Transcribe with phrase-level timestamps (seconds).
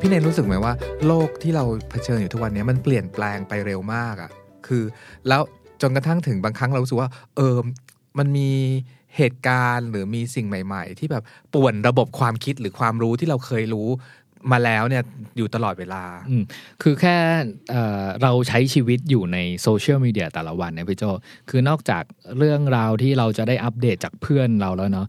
[0.00, 0.72] พี่เนนรู้สึกไหมว่า
[1.06, 4.30] โลกที่เราเผชิญอยู่ทุกวันนี้มันเปลี่ยนแปลงไปเร็วมากอะ่ะ
[4.66, 4.82] คือ
[5.28, 5.42] แล้ว
[5.82, 7.56] จนกระทั่งถึงบางครั้งเรารู้สึกว่า เออ
[8.18, 8.50] มันมี
[9.16, 11.22] เหตุการณ์หรือมีสิ่งใหม่ ๆ ที่แบบ
[11.54, 13.88] ป่วนระบบความคิดหรือความรู้ที่เราเคยรู้
[14.52, 15.02] มาแล้วเนี่ย
[15.36, 16.04] อยู่ตลอดเวลา
[16.82, 17.16] คือแค่
[17.70, 17.82] เอ่
[18.22, 21.04] เราใช้ชีวิตอยู่ในโซเชียลมีเดียแต่ละวันเนี่ยพี่โจ
[21.50, 22.04] คือนอกจาก
[22.38, 25.06] เรื่องราวที่เราจะได้อัปเดตจากเพื่อนเราแล้วเนาะ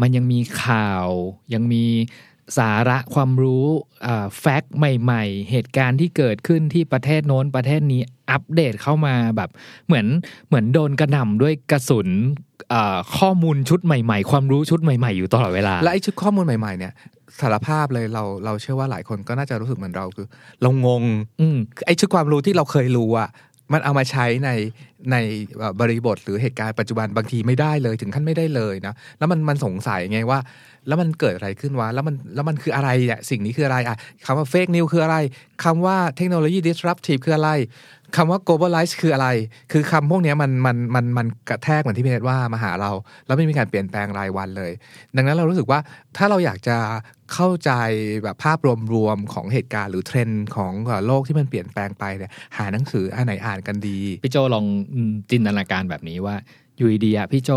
[0.00, 1.08] มันยังมีข่าว
[1.54, 1.84] ยังมี
[2.58, 3.66] สาระความรู้
[4.38, 8.00] แฟกต์ใหม่ ๆ เหตุการณ์ที่เกิดขึ้นที่ประเทศโน้นประเทศนี้
[8.30, 9.50] อัปเดตเข้ามาแบบ
[9.86, 10.06] เหมือน
[10.48, 12.08] เหมือนโดนกระหน่ำด้วยกระสุน
[12.72, 16.92] อ่าข้อมูลชุดใหม่ๆ ความรู้ชุดใหม่ๆ อยู่ตลอดเวลา และไอ้ชุดข้อมูลใหม่ๆเนี่ย
[17.40, 20.26] สารภาพเลยเราเราเชื่อว่าหลายคนก็น่าจะรู้สึกเหมือนเราคือ
[20.62, 21.04] เรางง
[21.40, 21.56] อืม
[21.86, 23.28] ไอ้ชุดความรู้ที่เราเคยรู้อะ
[23.72, 24.50] มันเอามาใช้ใน
[25.12, 25.16] ใน
[25.80, 30.38] บริบทหรือเหตุการณ์ปัจจุบันบางทีไม่ได้เลยถึงขั้นไม่ได้เลยนะแล้วมันมันสงสัยไงว่า
[30.88, 35.16] แล้วมันเกิดอะไรขึ้นวะแล้วมันแล้วมันคืออะไรเนี่ยสิ่งนี้คืออะไรอะคำว่า fake news คืออะไร
[35.64, 37.50] คำว่าเทคโนโลยี disruptive คืออะไร
[38.16, 39.28] คำว่า globalize คืออะไร
[39.72, 42.90] คือคำพวกนี้มันมันมันมันกระแทกเหมือนที่พี่เนตว่ามาหาเรา
[43.26, 44.72] แล้วไม่มีการเปลี่ยนแปลงรายวันเลย
[45.16, 45.78] ดังนั้นเรารู้สึกว่า
[46.16, 46.76] ถ้าเราอยากจะ
[47.34, 47.70] เข้าใจ
[48.22, 48.58] แบบภาพ
[48.94, 50.72] รวมๆของเหตุการณ์หรือเทรนด์ของ
[51.06, 56.36] โลกที่มันเปลี่ยนแปลงไปเนี่ยหาหนังสืออันไหนอ่านกันดี พี่โจลองอืมจินตนาการแบบนี้ว่า
[56.76, 57.50] อยู่ดีๆอะพี่โจ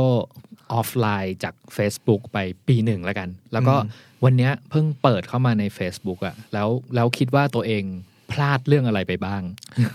[0.73, 7.83] ออฟไลน์จาก Facebook ไปปีหนึ่งแล้วกัน แล้วก็อืมวันเนี้ยเพิ่งเปิดเข้ามาใน Facebook อะแล้วแล้วคิดว่าตัวเอง
[8.31, 9.41] พลาดเรื่องอะไรไปบ้าง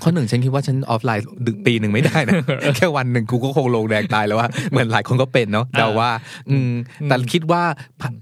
[0.02, 2.34] ข้อหนึ่งฉันคิดว่าฉันออฟไลน์ถึงปีหนึ่งไม่ได้นะ
[2.76, 6.10] แค่วันหนึ่งกูก็คงลงแดงตายแล้วว่าเหมือนหลายคนก็เป็นเนาะแต่ว่า
[6.50, 6.70] อืม
[7.08, 7.62] แต่คิดว่า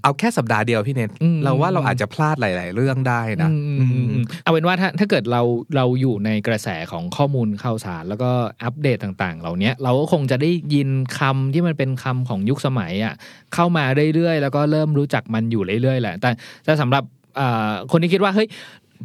[0.02, 5.42] เอาแค่สัปดาห์เดียวพี่เนทอืมเราว่าเราอาจจะพลาดหลาย ๆ เรื่องได้นะอืมอืมอืมอืมเอาเป็นว่าถ้าถ้าเกิดเรา
[5.76, 8.30] เราอยู่ในกระแสของข้อมูลข่าวสาร แล้วก็
[8.64, 10.88] อัปเดตต่าง ๆ เหล่าเนี้ยเราก็คงจะได้ยิน
[11.18, 13.14] คำที่มันเป็นคำของยุคสมัยอะ
[13.54, 16.30] เข้ามาเรื่อย ๆ แล้วก็เริ่มรู้จักมันอยู่เรื่อย ๆ แหละ แต่
[16.64, 17.04] แต่สำหรับ
[17.40, 18.48] อ่าคนที่คิดว่าเฮ้ย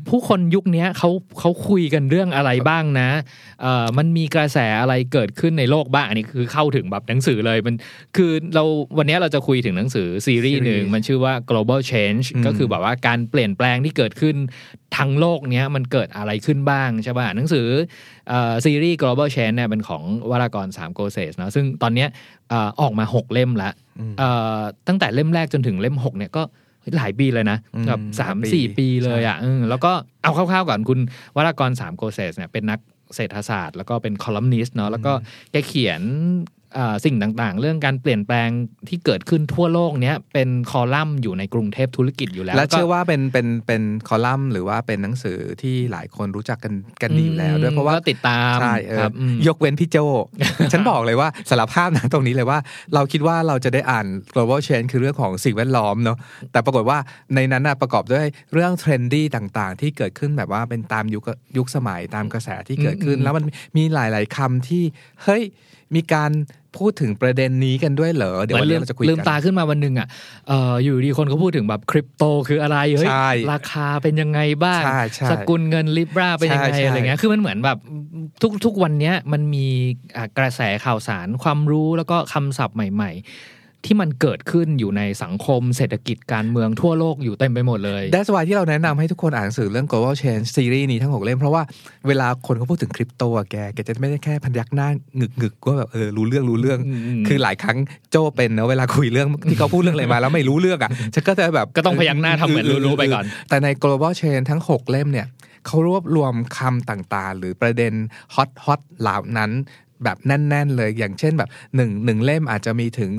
[0.09, 1.09] ผู้คนยุคเนี้ยเขา
[1.39, 3.09] เขาคุยกันเรื่องอะไรบ้างนะ
[3.61, 7.75] เอ่อมันมีกระแสอะไรเกิดขึ้นในโลกบ้างอันนี้คือเข้าถึงแบบหนังสือเลยมัน
[8.17, 8.63] คือเรา
[8.97, 14.35] วันเนี้ยเราจะคุยถึงหนังสือซีรีส์หนึ่งซีรีส์มันชื่อว่า global change อืมก็คือแบบว่าการเปลี่ยนแปลงที่เกิดขึ้น
[14.97, 17.67] ทั้งโลกเนี้ยมันเกิดอะไรขึ้นบ้างใช่ป่ะหนังสือ
[18.29, 22.09] เอ่อซีรีส์ global change เนี่ยเป็นของวรากรณ์ สามโกเศศเนาะซึ่งตอนเนี้ย
[22.49, 26.43] เอ่อออกมา 6 เล่มแล้วอืมเอ่อตั้งแต่เล่มแรกจนถึงเล่ม 6 เนี่ยก็
[26.95, 29.91] หลายปีเลยนะอืมแบบสามหลายปีสี่ปีเลยใช่อะเออแล้วก็
[30.23, 30.99] เอาคร่าวๆก่อนคุณ
[31.35, 32.79] วรากรณ์ สามโกเศศเนี่ยเป็นนัก
[33.15, 35.13] เศรษฐศาสตร์ แล้วก็เป็นคอลัมนิสต์เนาะแล้วก็
[35.51, 36.56] แกเขียนอ่า
[37.05, 38.49] สิ่งต่างๆ เรื่องการเปลี่ยนแปลง
[38.89, 49.97] ที่เกิดขึ้นทั่วโลกเนี้ยเป็นคอลัมน์อยู่ในกรุงเทพธุรกิจอยู่แล้ว และก็เชื่อว่าเป็นเป็นเป็นคอลัมน์หรือว่าเป็นหนังสือที่หลายคนรู้จักกันกันดีอยู่แล้ว ด้วยเพราะว่าก็ติดตามใช่เออครับอืมยกเว้นพี่โจ
[50.73, 52.59] ฉันบอกเลยว่าสารภาพนะตรงนี้เลยว่า
[52.93, 56.17] เราคิดว่าเราจะได้อ่าน global change คือเรื่องของสิ่งแวดล้อมเนาะ
[56.51, 56.97] แต่ปรากฏว่า
[57.35, 61.23] ในนั้นนะประกอบด้วยเรื่องเทรนดี้ต่างๆ ที่เกิดขึ้นแบบว่าเป็นตามยุค
[61.57, 63.43] ยุคสมัยตามกระแสที่เกิดขึ้นอืมแล้วมัน
[63.77, 64.83] มีหลาย ๆคำที่
[65.23, 65.43] เฮ้ย
[65.95, 66.31] มีการ
[66.77, 70.07] พูดถึงประเด็นนี้กันด้วยเหรอ เดี๋ยววันนี้เราจะคุยลืมกันตาขึ้นมาวันหนึ่งอะ
[70.47, 77.77] เอ่ออยู่ดีคนเขาพูดถึงแบบคริปโตคืออะไรเฮ้ยใช่ราคาเป็นยังไงบ้างใช่ใช่สกุลเงินลิบราเป็นยังไงใช่ใช่อะไรเงี้ยคือมันเหมือนแบบ
[78.41, 79.67] ทุกทุกวันเนี้ยมันมี
[80.17, 83.56] อะกระแสข่าวสารความรู้แล้วก็คำศัพท์ใหม่ ๆ
[83.87, 91.63] ที่มันเกิดขึ้นอยู่ในสังคมเศรษฐกิจการเมืองทั่วโลกอยู่เต็มไปหมดเลย That's why ที่เราแนะนำให้ทุกคนอ่านหนังสือเรื่อง global change ซีรีส์นี้ทั้งหกเล่ม เพราะว่า
[92.07, 97.77] เวลาคนเขาพูดถึงคริปโตอะแกแกจะไม่ได้แค่พันยักหน้าหงึกหงึกๆว่าแบบเออรู้เรื่องรู้เรื่องอืมอืมคือหลายครั้ง
[98.11, 105.27] โจเป็นเนอะเวลาคุยเรื่องที่เขาพูดเรื่องอะไรมาแล้วไม่รู้เรื่องอะฉันก็จะแบบก็ต้องพยักหน้าทำเหมือนรู้ๆไปก่อน แต่ใน global change ทั้ง 6 เล่มเนี่ย
[105.65, 107.93] เขารวบรวมคำต่างๆ หรือประเด็น
[108.35, 109.51] ฮอตฮอตเหล่านั้น
[110.03, 113.11] แบบแน่น ๆ เลย อย่างเช่นแบบหนึ่งหนึ่งเล่มอาจจะมีถึง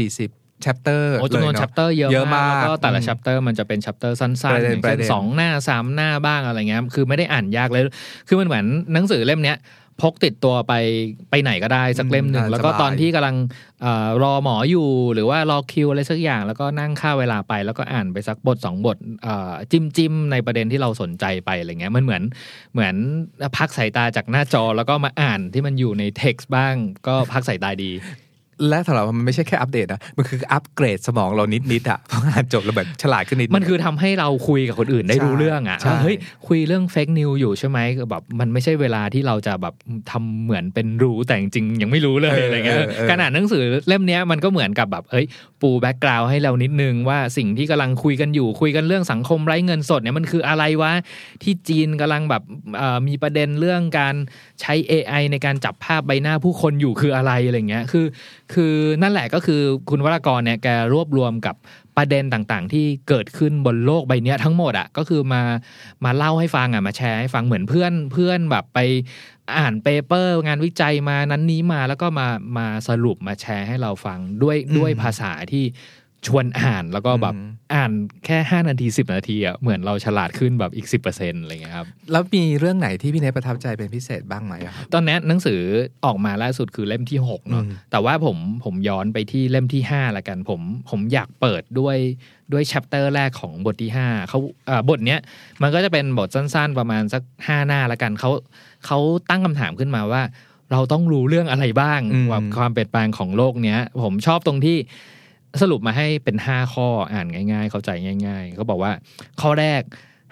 [0.00, 7.82] 30-40 chapter โอ้จำนวน chapter เยอะเยอะมากแล้วก็แต่ละอืม chapter มันจะเป็น chapter สั้นๆ อย่างเช่นประเด็นประเด็นสองหน้าสามหน้าบ้างอะไรเงี้ยคือไม่ได้อ่านยากเลย
[8.28, 9.56] คือมันเหมือนหนังสือเล่มเนี้ย
[10.02, 10.74] พกติดตัวไป
[11.30, 13.36] ไปไหนก็ได้สักเล่มหนึ่งอืมแล้วก็สบายตอนที่กำลัง
[13.82, 22.22] เอ่อรอหมออยู่ หรือว่ารอคิวอะไรสักอย่าง แล้วก็นั่งฆ่าเวลาไปแล้วก็อ่านไปสักบทสองบทเอ่อจิ้มจิ้มในประเด็นที่เราสนใจไปอะไรเงี้ยมันเหมือน
[22.72, 22.94] เหมือน
[23.56, 26.74] พักสายตาจากหน้าจอแล้วก็มาอ่านที่มันอยู่ในเท็กซ์บ้าง
[27.06, 27.92] ก็พักสายตาดี
[28.68, 36.16] และสำหรับมันไม่ใช่แค่อัปเดตนะ มันคืออัปเกรดสมองเรานิดๆอะพออ่านจบแล้วแบบฉลาดขึ้นนิด มันคือทำให้เราคุยกับคนอื่นได้ใช่รู้เรื่องอะใช่ว่าเฮ้ย
[36.46, 39.74] คุยเรื่อง fake news อยู่ใช่ไหมก็แบบมันไม่ใช่เวลาที่เราจะแบบ
[40.10, 42.78] ทำเหมือนเป็นรู้แต่จริงๆยังไม่รู้เลยอะไรเงี้ย
[43.10, 45.26] ขนาดหนังสือเล่มเนี้ยมันก็เหมือนกับแบบเอ้ย
[45.60, 50.92] ปู background ให้เรานิดนึงว่าสิ่งที่กำลังคุยกันอยู่คุยกันเรื่องสังคมไร้เงินสดเนี่ยมันคืออะไรวะ
[51.42, 52.42] ที่จีนกำลังแบบ
[52.76, 54.14] เอ่อมีประเด็นเรื่องการ
[54.60, 58.04] ใช้ AI ในการจับภาพใบหน้าผู้คนอยู่คืออะไรอะไรเงี้ยคือ
[58.54, 61.56] คือนั่นแหละก็คือคุณวรากรณ์เนี่ยแกรวบรวมกับ
[61.96, 65.42] ประเด็นต่างๆ ที่เกิดขึ้นบนโลกใบเนี้ยทั้งหมดอะก็คือมา
[66.04, 68.78] มาเล่าให้ฟังอะมาแชร์ให้ฟังเหมือนเพื่อนเพื่อนแบบไป
[69.58, 72.28] อ่านเปเปอร์ งานวิจัยมานั้นนี้มาแล้วก็มา
[72.58, 75.64] มาสรุปมาแชร์ให้เราฟังด้วยด้วยภาษาที่
[76.26, 77.34] ชวนอ่านแล้วก็แบบ
[77.74, 77.92] อ่าน
[78.26, 85.60] แค่5นาที10นาทีอะเหมือนเราฉลาดขึ้นแบบอีก10%อะไรเงี้ยครับ แล้วมีเรื่องไหนที่พี่เนทประทับใจเป็นพิเศษบ้างไหมอะครับ ตอนนี้หนังสือ
[86.04, 90.60] ออกมาล่าสุดคือเล่มที่6เนาะอืมแต่ว่าผมผมย้อนไปที่เล่มที่5ละกันผม
[90.90, 91.96] ผมอยากเปิดด้วย
[92.52, 95.20] ด้วยแชปเตอร์แรกของบทที่5เขาเอ่อบทเนี้ย
[95.62, 98.30] มันก็จะเป็นบทสั้น ๆ ประมาณสัก5หน้าละกันเขา
[98.86, 98.98] เขา
[99.30, 100.22] ตั้งคำถามขึ้นมาว่า
[100.72, 104.78] เราต้องรู้เรื่องอะไรบ้างอืมว่าความเปลี่ยนแปลงของโลกเนี้ย ผมชอบตรงที่
[105.60, 107.90] สรุปมาให้เป็น 5 ข้ออ่านง่าย ๆ เข้าใจ
[108.26, 108.92] ง่าย ๆ เขาบอกว่า
[109.40, 109.82] ข้อแรก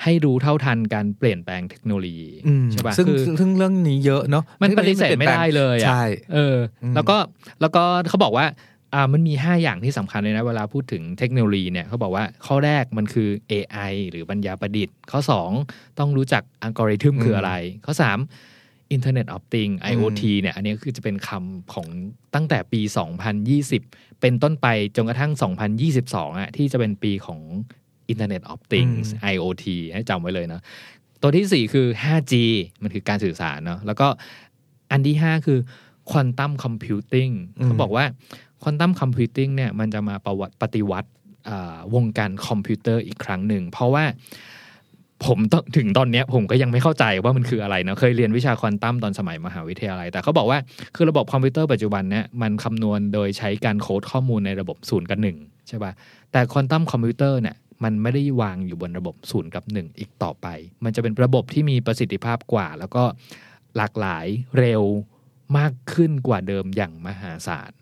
[0.03, 7.17] ให้รู้เท่าทันการเปลี่ยนแปลงเทคโนโลยีอืมใช่ปะซึ่งคือซึ่งซึ่งเรื่องนี้เยอะเนาะมันปฏิเสธไม่ได้เลยอะใช่เอออมแล้วก็
[7.61, 8.47] แล้วก็เขาบอกว่า
[8.95, 15.21] อ่ามันมี 5 อย่างที่สำคัญเลยนะ เวลาพูดถึงเทคโนโลยีเนี่ยเขาบอกว่าข้อแรกมันคือ AI หรือปัญญาประดิษฐ์ ข้อ
[15.59, 17.53] 2 ต้องรู้จักอัลกอริทึมคืออะไร
[17.87, 17.95] ข้อ
[18.43, 21.87] 3 Internet of Things IoT เนี่ยอันนี้คือจะเป็นคำของ
[22.35, 22.81] ตั้งแต่ปี
[23.51, 25.33] 2020 เป็นต้นไปจนกระทั่ง
[25.87, 27.41] 2022อะที่จะเป็นปีของ
[28.13, 30.63] Internet of Things IoT ให้จำไว้เลยเนาะ
[31.23, 32.35] ตัวที่ 4 คือ 5G
[32.83, 34.09] มันคือการสื่อสารเนาะแล้วก็
[34.91, 35.59] อันที่ 5 คือ
[36.11, 37.29] quantum computing
[37.59, 38.05] อืมเขาบอกว่า
[38.63, 41.11] quantum computing เนี่ยมันจะมาประวัติปฏิวัติ
[41.49, 44.05] อ่าวงการคอมพิวเตอร์อีกครั้งหนึ่ง เพราะว่า
[45.27, 50.59] ผมต้องถึงตอนเนี้ยผมก็ยังไม่เข้าใจว่ามันคืออะไรเนาะเคยเรียนวิชาควอนตัมตอนสมัยมหาวิทยาลัย แต่เขาบอกว่า
[50.97, 55.37] คือระบบคอมพิวเตอร์ปัจจุบันเนี่ยมันคำนวณโดยใช้การโค้ดข้อมูลในระบบศูนย์กับหนึ่ง
[55.69, 55.93] ใช่ป่ะ
[56.33, 60.47] แต่ quantum computer เนี่ยมันไม่ได้วางอยู่บนระบบศูนย์กับหนึ่งอีกต่อไป
[60.85, 63.03] มันจะเป็นระบบที่มีประสิทธิภาพกว่า แล้วก็
[63.77, 64.27] หลากหลาย
[64.59, 64.83] เร็ว
[65.59, 67.73] มากขึ้นกว่าเดิมอย่างมหาศาล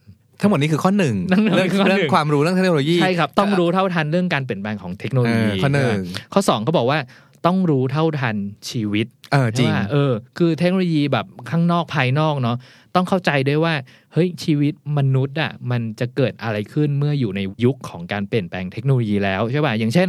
[0.40, 5.98] ทั้งหมดนี้คือข้อหนึ่งนั่นคือเรื่องข้อหนึ่งเรื่องความรู้เรื่องเทคโนโลยีใช่ครับ ต้องรู้เท่าทันเรื่องการเปลี่ยนแปลงของเทคโนโลยีเออข้อหนึ่ง
[6.32, 6.98] ข้อสองเขาบอกว่า
[7.46, 8.36] ต้องรู้เท่าทัน
[8.70, 12.56] ชีวิต เออจริงใช่ปะเออ คือเทคโนโลยีแบบข้างนอกภายนอกเนาะ
[12.94, 13.74] ต้องเข้าใจด้วยว่า
[14.12, 20.08] เฮ้ยชีวิตมนุษย์อะมันจะเกิดอะไรขึ้นเมื่ออยู่ในยุคของการเปลี่ยนแปลงเทคโนโลยีแล้วใช่ป่ะอย่างเช่น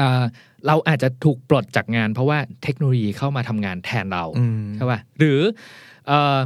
[0.00, 0.24] อ่า
[0.66, 5.40] เราอาจจะถูกปลดจากงาน เพราะว่าเทคโนโลยีเข้ามาทำงานแทนเราอืมใช่ป่ะหรือ
[6.06, 6.38] เออ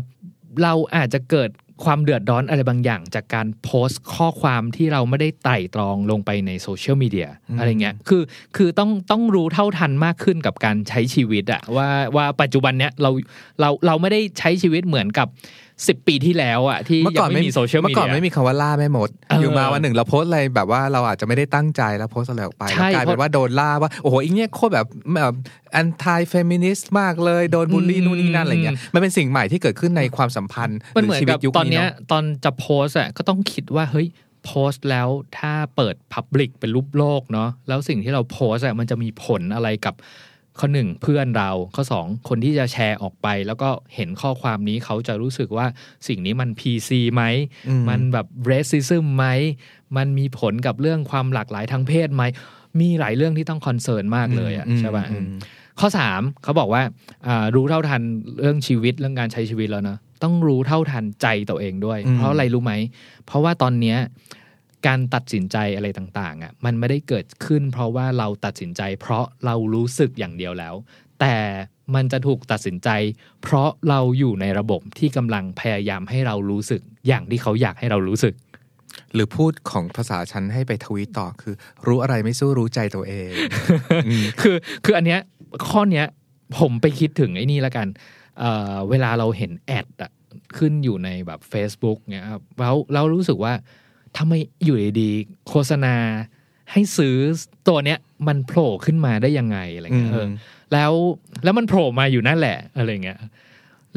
[0.63, 1.51] เราอาจจะเกิด
[1.85, 8.23] ความเดือดร้อนอะไรบางอย่าง จากการโพสต์ข้อความที่เราไม่ได้ไต่ตรองลงไปในโซเชียลมีเดียอืมอะไรเงี้ยคือ
[8.57, 13.11] คือต้องต้องรู้เท่าทันมากขึ้นกับการใช้ชีวิตอะว่าว่าปัจจุบันเนี้ยเรา
[13.61, 15.29] เราเราไม่ได้ใช้ชีวิตเหมือนกับ
[15.89, 24.87] สิบปีที่แล้วอะที่เมื่อยัก่อนงไม่มีโซเชียลมีเมื่อเดีก่อนยไม่มีคำว่าล่าแม่มดเออออยู่มาวันหนึ่งเราโพสต์อะไรแบบว่าเราอาจจะไม่ได้ตั้งใจแล้วโพสต์อะไรออกไปใช่แล้วกลายเป็นว่าโดนล่าว่า โอ้โหอีเนี้ยโคตรแบบ
[25.17, 25.35] แบบ
[25.73, 34.09] anti-feminist มากเลยโดนบูลลี่อืมนู่นนี่นั่นอะไรเงี้ยมันเป็นสิ่งใหม่ที่เกิดขึ้นในความสัมพันธ์มันเหมือนชีวิกับยุคตอนนี้เนี้ยเนาะตอนจะโพสต์อะก็ต้องคิดว่าเฮ้ย
[34.47, 35.09] โพสต์แล้ว
[35.39, 39.95] ถ้าเปิด public เป็นรูปโลกเนาะแล้วสิ่งที่เราโพสต์อะมันจะมีผลอะไรกับ
[40.59, 45.67] ข้อหนึ่งเพื่อนเราข้อสองคนที่จะแชร์ออกไป แล้วก็เห็นข้อความนี้เขาจะรู้สึกว่า
[46.09, 47.23] สิ่งนี้มัน PC ไหม
[47.69, 49.27] อืมมันแบบ racism ไหม
[49.97, 52.23] มันมีผลกับเรื่องความหลากหลายทางเพศไหม
[52.81, 55.27] มีหลายเรื่องที่ต้องคอนเซิร์นมากเลยอะใช่ป่ะอืม
[55.81, 56.83] ข้อสามเขาบอกว่า
[57.27, 58.03] อ่ารู้เท่าทัน
[58.41, 62.73] เรื่องชีวิตเรื่องการใช้ชีวิตแล้วเนอะต้องรู้เท่าทันใจตัวเองด้วยอืมเพราะอะไรรู้ไหม
[63.27, 63.99] เพราะว่าตอนเนี้ย
[64.87, 70.75] การตัดสินใจอะไรต่างๆอะมันไม่ได้เกิดขึ้น เพราะว่าเราตัดสินใจ เพราะเรารู้สึกอย่างเดียวแล้ว
[71.21, 71.37] แต่
[71.95, 72.89] มันจะถูกตัดสินใจ
[73.43, 78.35] เพราะเราอยู่ในระบบที่กำลังพยายามให้เรารู้สึกอย่างที่เขาอยากให้เรารู้สึก
[79.15, 81.55] หรือพูดของภาษาฉันให้ไปทวีตต่อคือ
[81.87, 83.31] รู้อะไรไม่สู้รู้ใจตัวเอง
[84.07, 85.21] อืมคือคืออันเนี้ย
[85.69, 86.07] ข้อเนี้ย
[86.59, 87.89] ผมไปคิดถึงไอ้นี่ละกัน
[88.39, 90.11] เอ่อเวลาเราเห็นแอดอะ
[90.57, 93.53] ขึ้นอยู่ในแบบ Facebook เนี้ยครับแล้วเรารู้สึกว่า
[94.17, 94.33] ทำไม
[94.65, 95.95] อยู่ดีๆโฆษณา
[96.73, 97.17] ให้ซื้อ
[97.69, 100.31] ตัวเนี้ยมันโผล่ขึ้นมาได้ยังไงอะไรเงี้ยเอออืม
[100.73, 100.93] แล้ว
[101.45, 103.21] แล้วมันโผล่มาอยู่นั่นแหละอะไรเงี้ย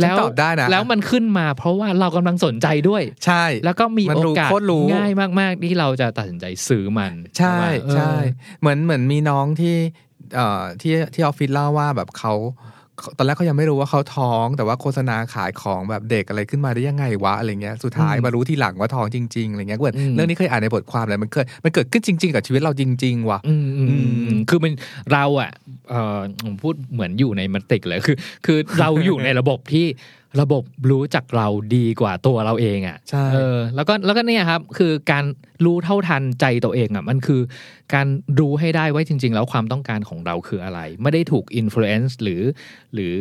[0.02, 8.14] แล้วฉันตอบได้นะแล้วมันขึ้นมา เพราะว่าเรากำลังสนใจด้วย ใช่ แล้วก็มีมันโอรู้กาสโคตรรู้ง่ายมาก ๆ ที่เราจะตัดสินใจซื้อมัน ใช่ปะเออใช่
[8.60, 9.76] เหมือนเหมือนมีน้องที่
[10.36, 12.34] เอ่อที่ที่ออฟฟิศเล่าว่าแบบเขา
[13.18, 24.74] ตอนแรกเขายังไม่รู้ว่าเขาท้อง แต่ว่าโฆษณาขายของแบบเด็กอะไรขึ้นมาได้ยังไงวะอะไรเงี้ยสุดท้ายอืมมารู้ทีหลังว่าท้องจริงๆอะไรเงี้ยเหมือนอืมเรื่องนี้เคยอ่านในบทความเลยมันเคยมันเกิดขึ้นจริง ๆ กับชีวิตเราจริง ๆว่ะอืมอืมอืมอืมคือมัน
[25.12, 25.52] เราอะ
[25.90, 29.86] เออผมพูดเหมือนอยู่ในมันติกเลยคือ คือเราอยู่ในระบบที่
[30.42, 35.26] ระบบรู้จักเราดีกว่าตัวเราเองอะใช่เออแล้วก็แล้วก็เนี่ยครับ คือการ
[35.66, 37.42] รู้เท่าทันใจตัวเองอะมันคือ
[37.94, 38.08] การ
[38.40, 42.42] รู้ให้ได้ว่าจริง ๆ แล้วความต้องการของเราคืออะไร ไม่ได้ถูกอิ f ฟ u เ n นซ์หรือ
[42.94, 43.18] หรือ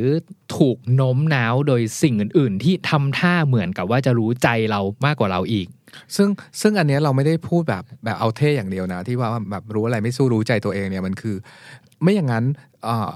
[0.57, 5.67] ถูกโน้มน้าวโดยสิ่งอื่น ๆ ที่ทำท่าเหมือนกับว่าจะรู้ใจเรามากกว่าเราอีก
[6.17, 6.29] ซึ่ง
[6.61, 11.37] ซึ่งอันเนี้ยเราไม่ได้พูดแบบแบบเอาเท่อย่างเดียวนะ ที่ว่าแบบรู้อะไรไม่สู้รู้ใจตัวเองเนี่ยมันคือ
[12.03, 12.45] ไม่อย่างนั้น
[12.85, 13.13] เอ่อ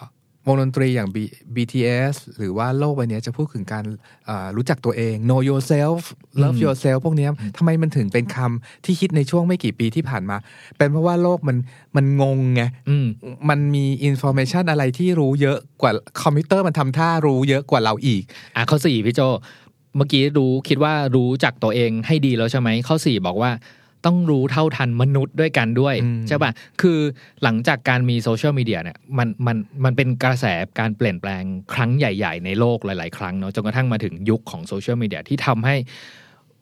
[0.49, 1.17] วงดนตรีอย่าง B,
[1.55, 3.85] BTS หรือว่าโลกใบเนี้ยจะพูดถึงการ
[4.27, 6.01] เอ่อรู้จักตัวเอง know yourself
[6.43, 10.37] love อืม yourself พวกเนี้ยทำไมมันถึงเป็นคำที่ฮิตในช่วงไม่กี่ปีที่ผ่านมา
[10.77, 11.57] เป็นเพราะว่าโลกมัน
[11.97, 13.07] มันงงไงอืม
[13.49, 18.23] มันมี information อะไรที่รู้เยอะกว่าคอมพิวเตอร์มันทำท่ารู้เยอะกว่าเราอีก
[18.57, 19.21] อะข้อสี่พี่โจ
[19.97, 23.51] เมื่อกี้รู้คิดว่ารู้จักตัวเองให้ดีแล้วใช่ไหมข้อสี่บอกว่า
[24.07, 26.51] ต้องรู้เท่าทันมนุษย์ด้วยกันด้วยอืมใช่ป่ะ
[26.81, 26.99] คือ
[27.43, 30.47] หลังจากการมีโซเชียลมีเดียเนี่ยมันมันมันเป็นกระแส
[30.79, 31.43] การเปลี่ยนแปลง
[31.75, 35.77] ครั้งใหญ่ ๆ ในโลกหลาย ๆ ครั้งเนาะจนกระทั่งมาถึงยุคของโซเชียลมีเดียที่ทำให้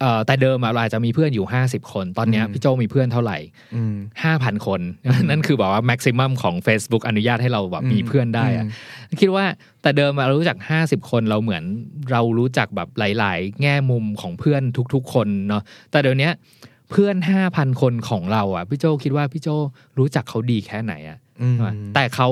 [0.00, 3.38] เอ่อแต่เดิมอะเราอาจจะมีเพื่อนอยู่ 50 คน ตอนเนี้ยพี่โจมีเพื่อนเท่าไหร่
[3.74, 4.80] อืมห้าพันคน
[5.30, 8.66] นั่นคือบอกว่าแม็กซิมัมของ Facebook อนุญาตให้เราแบบมีอืมเพื่อนได้อะ
[9.20, 9.44] คิดว่า
[9.82, 11.62] แต่เดิมอะเรารู้จัก 50 คนเราเหมือน
[12.12, 14.62] เรารู้จักแบบหลาย ๆ แง่มุมของเพื่อน
[14.94, 16.32] ทุก ๆ คนเนาะแต่เดี๋ยวเนี้ย
[16.90, 17.16] เพื่อน
[17.48, 19.48] 5,000คนของเราอะพี่โจคิดว่าพี่โจ
[19.98, 21.56] รู้จักเขาดีแค่ไหนอะอืม
[21.94, 22.28] แต่เขา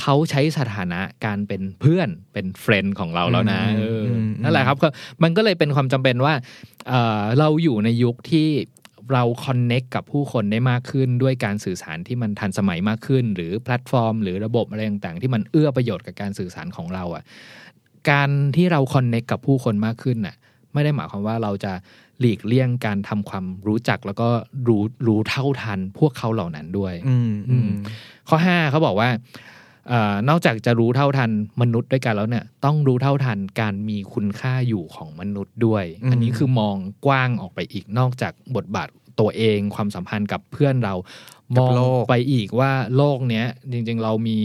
[0.00, 4.88] เขาใช้สถานะการเป็นเพื่อนเป็น friend ของเราแล้วนะอืมเอออมนั่นแหละครับก็
[5.22, 6.34] มันก็เลยเป็นความจำเป็นว่า
[6.88, 8.48] เอ่อเราอยู่ในยุคที่
[9.12, 17.24] เรา connect กับผู้คนได้มากขึ้นด้วยการสื่อสารที่มันทันสมัยมากขึ้น หรือแพลตฟอร์ม หรือระบบอะไรต่างๆ ที่มันเอื้อประโยชน์กับการสื่อสารของเราอะ
[18.10, 20.36] การที่เราคอนเน็กกับผู้คนมากขึ้นน่ะ
[20.72, 21.72] ไม่ได้หมายความว่าเราจะ
[22.20, 24.28] หลีกเลี่ยงการทำความรู้จักแล้วก็
[24.68, 27.70] รู้รู้เท่าทันพวกเขาเหล่านั้นด้วยอืมอืม
[28.28, 29.10] ข้อ5เขาบอกว่า
[29.88, 31.30] เออนอกจากจะรู้เท่าทัน
[31.60, 38.88] มนุษย์ด้วยกันแล้วเนี่ย ต้องรู้เท่าทันการมีคุณค่าอยู่ของมนุษย์ด้วยอืมอันนี้คือมองกว้างออกไปอีกนอกจากบทบาท
[39.20, 40.94] ตัวเองความสัมพันธ์กับเพื่อนเรา
[41.58, 41.72] มอง
[42.08, 44.38] ไปอีกว่าโลกเนี้ยจริง ๆ เรามี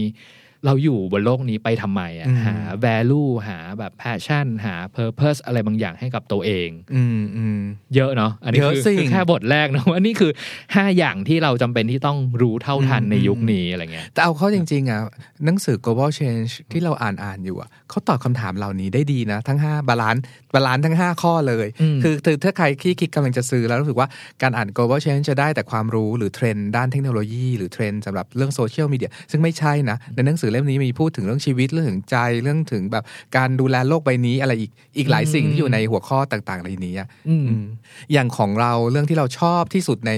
[0.66, 7.60] เราอยู่บนโลกนี้ไปทำไมอะอืมหา value หาแบบ passion หา purpose อะไรบางอย่างให้กับตัวเองอืมอืม
[7.94, 10.30] เยอะเนาะอันนี้เยอะคือสิคือแค่บทแรกเนาะว่านี่คือ
[10.64, 15.00] 5 อย่างที่เราจำเป็นที่ต้องรู้เท่าทันอืมในยุคนี้อะไรเงี้ยแต่เอาเข้าจริงๆอะ
[15.44, 24.08] หนังสือ global change ที่เราอ่านอ่านอยู่อะเขาตอบคำถามเหล่านี้ได้ดีนะ ทั้ง 5 balance balance ทั้ง 5 ข้อเลยอืมคือคือถ้าใครที่คิดกำลังจะซื้อแล้วรู้สึกว่า
[24.42, 33.04] การอ่าน global change จะได้แต่ความรู้หรือเทรนด์ด้านเทคโนโลยี หรือเทรนด์สำหรับเรื่องโซเชียลมีเดียซึ่งไม่ใช่นะในหนังสือเล่มนี้มีพูดถึงเรื่องชีวิตเรื่องถึงใจเรื่องถึงแบบ
[33.36, 37.64] การดูแลโลกใบนี้อะไรอีกอีกหลายสิ่งที่อยู่ในหัวข้อต่างๆในนี้อะอืมอืม
[38.12, 40.10] อย่างของเราเรื่องที่เราชอบที่สุดใน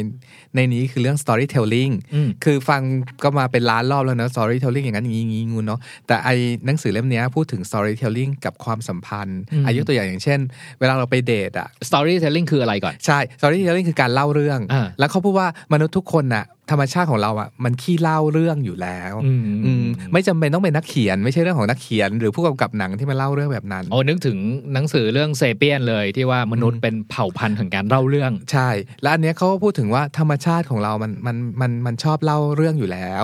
[0.57, 2.83] ในนี้คือเรื่อง storytelling อืมคือฟัง
[3.23, 6.29] ก็มาเป็นล้านรอบแล้วเนอะ storytelling อย่างนั้นอย่างนี้อย่างนี้งูเนาะแต่ไอ
[6.67, 10.41] หนังสือเล่มเนี้ยพูดถึง storytelling กับความสัมพันธ์อืมอายุตัวอย่างอย่างเช่น
[10.81, 24.39] เวลาเราไปเดทอะ storytelling คืออะไรก่อนใช่ storytelling คือการเล่าเรื่องอ่าแล้วเขาพูดว่ามนุษย์ทุกคนน่ะ ธรรมชาติของเราอะมันขี้เล่าเรื่องอยู่แล้วอืมอืมไม่จำเป็นต้องเป็นนักเขียน ไม่ใช่เรื่องของนักเขียน หรือผู้กำกับหนังที่มาเล่าเรื่องแบบนั้นโอ้นึกถึง
[24.75, 28.69] หนังสือเรื่องเซเปียนเลยที่ว่ามนุษย์เป็นเผ่าพันธุ์ของการเล่าเรื่อง ใช่
[29.03, 33.23] แล้วอันเนี้ยเขาก็พูดถึงว่าธรรมชาติของเรามันมันมันมันชอบเล่าเรื่องอยู่แล้ว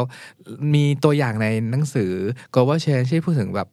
[0.75, 2.13] มีตัวอย่างในหนังสือ
[2.55, 3.69] global change ที่พูดถึงแบบ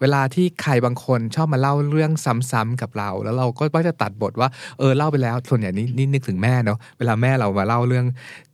[0.00, 4.48] เวลาที่ใครบางคนชอบมาเล่าเรื่องซ้ำๆกับเรา แล้วเราก็มักจะตัดบทว่า
[4.78, 8.06] เออเล่าไปแล้วส่วนใหญ่นี่นี่นึกถึงแม่เนาะเวลาแม่เรามาเล่าเรื่อง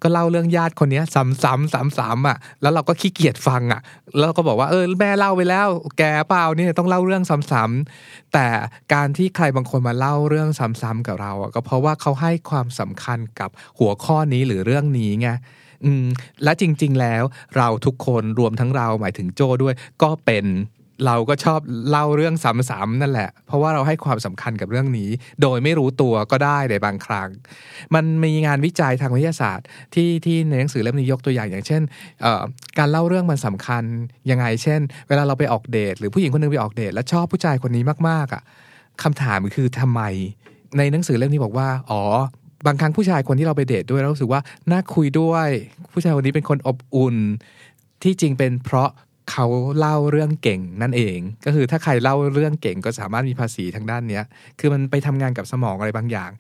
[0.03, 3.81] ก็เล่าเรื่องญาติคนนี้ซ้ำๆซ้ำๆอะ แล้วเราก็ขี้เกียจฟังอะ
[4.19, 5.69] แล้วเราก็บอกว่าเออแม่เล่าไปแล้ว
[5.99, 8.47] แกเปล่าเนี่ยต้องเล่าเรื่องซ้ำๆแต่
[8.95, 15.29] การที่ใครบางคนมาเล่าเรื่องซ้ำๆกับเราอะก็เพราะว่าเขาให้ความสำคัญกับหัวข้อนี้หรือเรื่องนี้ไง
[15.85, 16.07] อืม
[16.45, 17.23] และจริง ๆ แล้ว
[17.57, 20.45] เราทุกคนรวมทั้งเราหมายถึงโจ้ด้วย ก็เป็น
[21.07, 25.11] เราก็ชอบเล่าเรื่องซ้ำๆนั่นแหละ เพราะว่าเราให้ความสำคัญกับเรื่องนี้
[25.43, 27.29] โดยไม่รู้ตัวก็ได้ในบางครั้ง
[27.95, 31.83] มันมีงานวิจัยทางวิทยาศาสตร์ ที่ที่ในหนังสือเล่มนี้ยกตัวอย่างอย่างเช่น
[32.79, 33.85] การเล่าเรื่องมันสำคัญ
[34.31, 38.43] ยังไง เช่น เวลาเราไปออกเดทหรือผู้หญิงคนหนึงไปออกเดทแล้วชอบผู้ชายคนนี้มากๆอะ
[39.03, 40.03] คำถามคือทำไม
[40.79, 42.03] ในหนังสือเล่มนี้บอกว่า อ๋อ
[42.67, 44.41] บางครั้งผู้ชายคนที่เราไปเดทด้วยเรารู้สึกว่า
[44.71, 45.49] น่าคุยด้วย
[45.93, 47.17] ผู้ชายคนนี้เป็นคนอบอุ่น
[48.03, 48.91] ที่จริงเป็นเพราะ
[49.31, 49.47] เขา
[49.79, 54.25] เล่าเรื่องเก่งนั่นเอง ก็คือถ้าใครเล่าเรื่องเก่งก็สามารถมีภาษีทางด้านเนี้ย
[54.59, 56.31] คือมันไปทำงานกับสมองอะไรบางอย่าง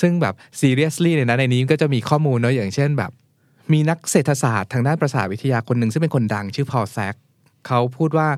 [0.00, 3.10] ซึ่งแบบ seriously เลยนะในนี้ก็จะมีข้อมูลเนาะอย่างเช่นแบบ
[3.72, 7.14] มีนักเศรษฐศาสตร์ทางด้านประสาทวิทยาคนหนึ่งซึ่งเป็นคนดังชื่อพอลแซก
[7.66, 8.28] เขาพูดว่า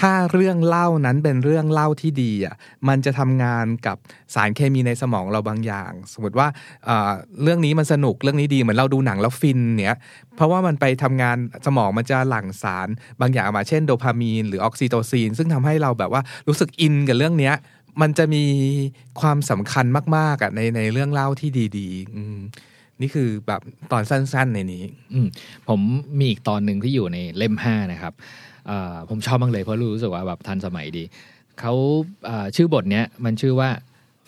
[0.00, 2.54] ถ้าเรื่องเล่านั้นเป็นเรื่องเล่าที่ดีอะ
[2.88, 3.96] มันจะทำงานกับ
[4.34, 6.48] สารเคมีในสมองเราบางอย่าง สมมติว่า
[6.84, 9.98] เเรื่องนี้มันสนุกเรื่องนี้ดีเหมือนเราดูหนังแล้วฟินเนี้ย
[10.36, 12.88] เพราะว่ามันไปทำงานสมองมันจะหลั่งสาร
[13.20, 17.54] บางอย่างออกมาเช่นโดพามีน หรือออกซิโตซินซึ่งทำให้เราแบบว่ารู้สึกอินกับเรื่องเนี้ย
[18.00, 18.44] มันจะมี
[19.20, 22.22] ความสำคัญมากๆอะในในเรื่องเล่าที่ดีๆอื
[23.00, 23.60] นี่คือแบบ
[23.92, 25.18] ตอนสั้นๆในนี้ อื
[25.68, 25.80] ผม
[26.18, 28.14] มีอีกตอนหนึ่งที่อยู่ในเล่มห้านะครับ
[29.10, 31.04] ผมชอบมากเลยเพราะรู้สึกว่าแบบทันสมัยดี
[31.60, 31.72] เขา
[32.26, 33.70] เอ่อชื่อบทเนี้ยมันชื่อว่า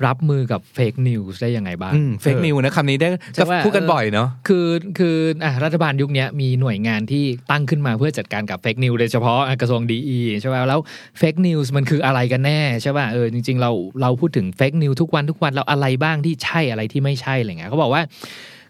[0.07, 4.67] รับมือกับ fake news ได้ยังไงบ้าง fake news นะคำนี้ได้ใช่ว่าพูดกันบ่อยเนาะคือ
[4.99, 9.99] คืออะรัฐบาลยุคเนี้ยมีหน่วยงานที่ตั้งขึ้นมาเพื่อจัดการกับ fake news โดยเฉพาะอะกระทรวง DE
[10.41, 10.81] ใช่ไหมแล้ว
[11.19, 13.71] fake news มันคืออะไรกันแน่ใช่ป่ะเออจริง ๆ เรา
[14.03, 18.03] เราพูดถึง fake news ทุกวันทุกวันเราอะไรบ้างที่ใช่อะไรที่ไม่ใช่อะไรเงี้ยเขาบอกว่า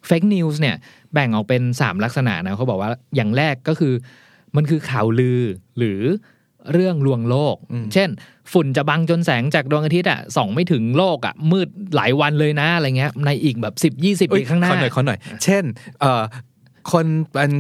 [0.07, 0.77] fake news เนี่ย
[1.15, 3.93] แบ่งออกเป็น 3 ลักษณะนะเขาบอกว่าอย่างแรกก็คือ
[4.57, 5.41] มันคือข่าวลือ
[5.79, 6.01] หรือ
[6.73, 8.09] เรื่องลวงโลกอืมเช่น
[8.53, 15.65] ฝุ่นจะบังจนแสงจากดวงอาทิตย์อะส่องไม่ถึงโลกอะมืดหลายวันเลยนะอะไรเงี้ยในอีกแบบสิบยี่สิบเอ้ปียข้างหน้าขอหน่อยขอหน่อย เช่น
[16.01, 16.23] เอ่อ
[16.93, 17.53] คนเป็น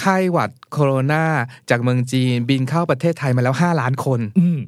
[0.00, 1.24] ไข้หวัดโคโรนา
[1.70, 4.58] จากเมืองจีนบินเข้าประเทศไทยมาแล้ว 5 ล้านคนอืม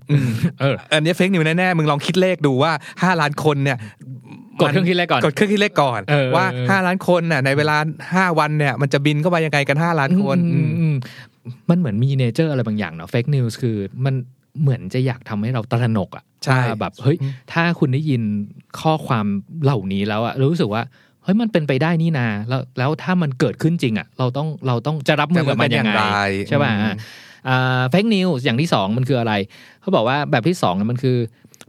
[0.61, 2.73] เอออันนี้เฟกนิวแน่ๆ มึงลองคิดเลขดูว่า
[3.15, 3.79] 5 ล้านคนเนี่ย
[4.61, 7.77] กดเครื่องคิดเลขก่อนกดเครื่องคิดเลขก่อนเออว่าเออ5ล้านคนน่ะในเวลา
[8.31, 10.37] 5 วันเนี่ยมันจะบินเข้ามายังไงกัน 5 ล้านคน
[10.79, 10.87] อื
[11.47, 14.15] มอืมมันเหมือนมี nature อะไรบางอย่างเนาะ fake news คือมัน
[14.61, 17.17] เหมือนจะอยากทำให้เราตระหนกอะใช่ว่าแบบเฮ้ย
[17.53, 18.23] ถ้าคุณได้ยิน
[18.81, 19.27] ข้อความ
[19.63, 20.83] เหล่านี้แล้วอะรู้สึกว่า
[21.23, 26.01] เฮ้ยมันเป็นไปได้นี่นาแล้วแล้วถ้ามันเกิดขึ้นจริงอะเราต้องเราต้องจะรับมือกับมันยังไง
[26.49, 26.95] ใช่ป่ะอืม
[27.91, 29.33] fake news อย่างที่สองมันคืออะไร
[29.81, 31.17] เขาบอกว่าแบบที่สองเนี่ยมันคือ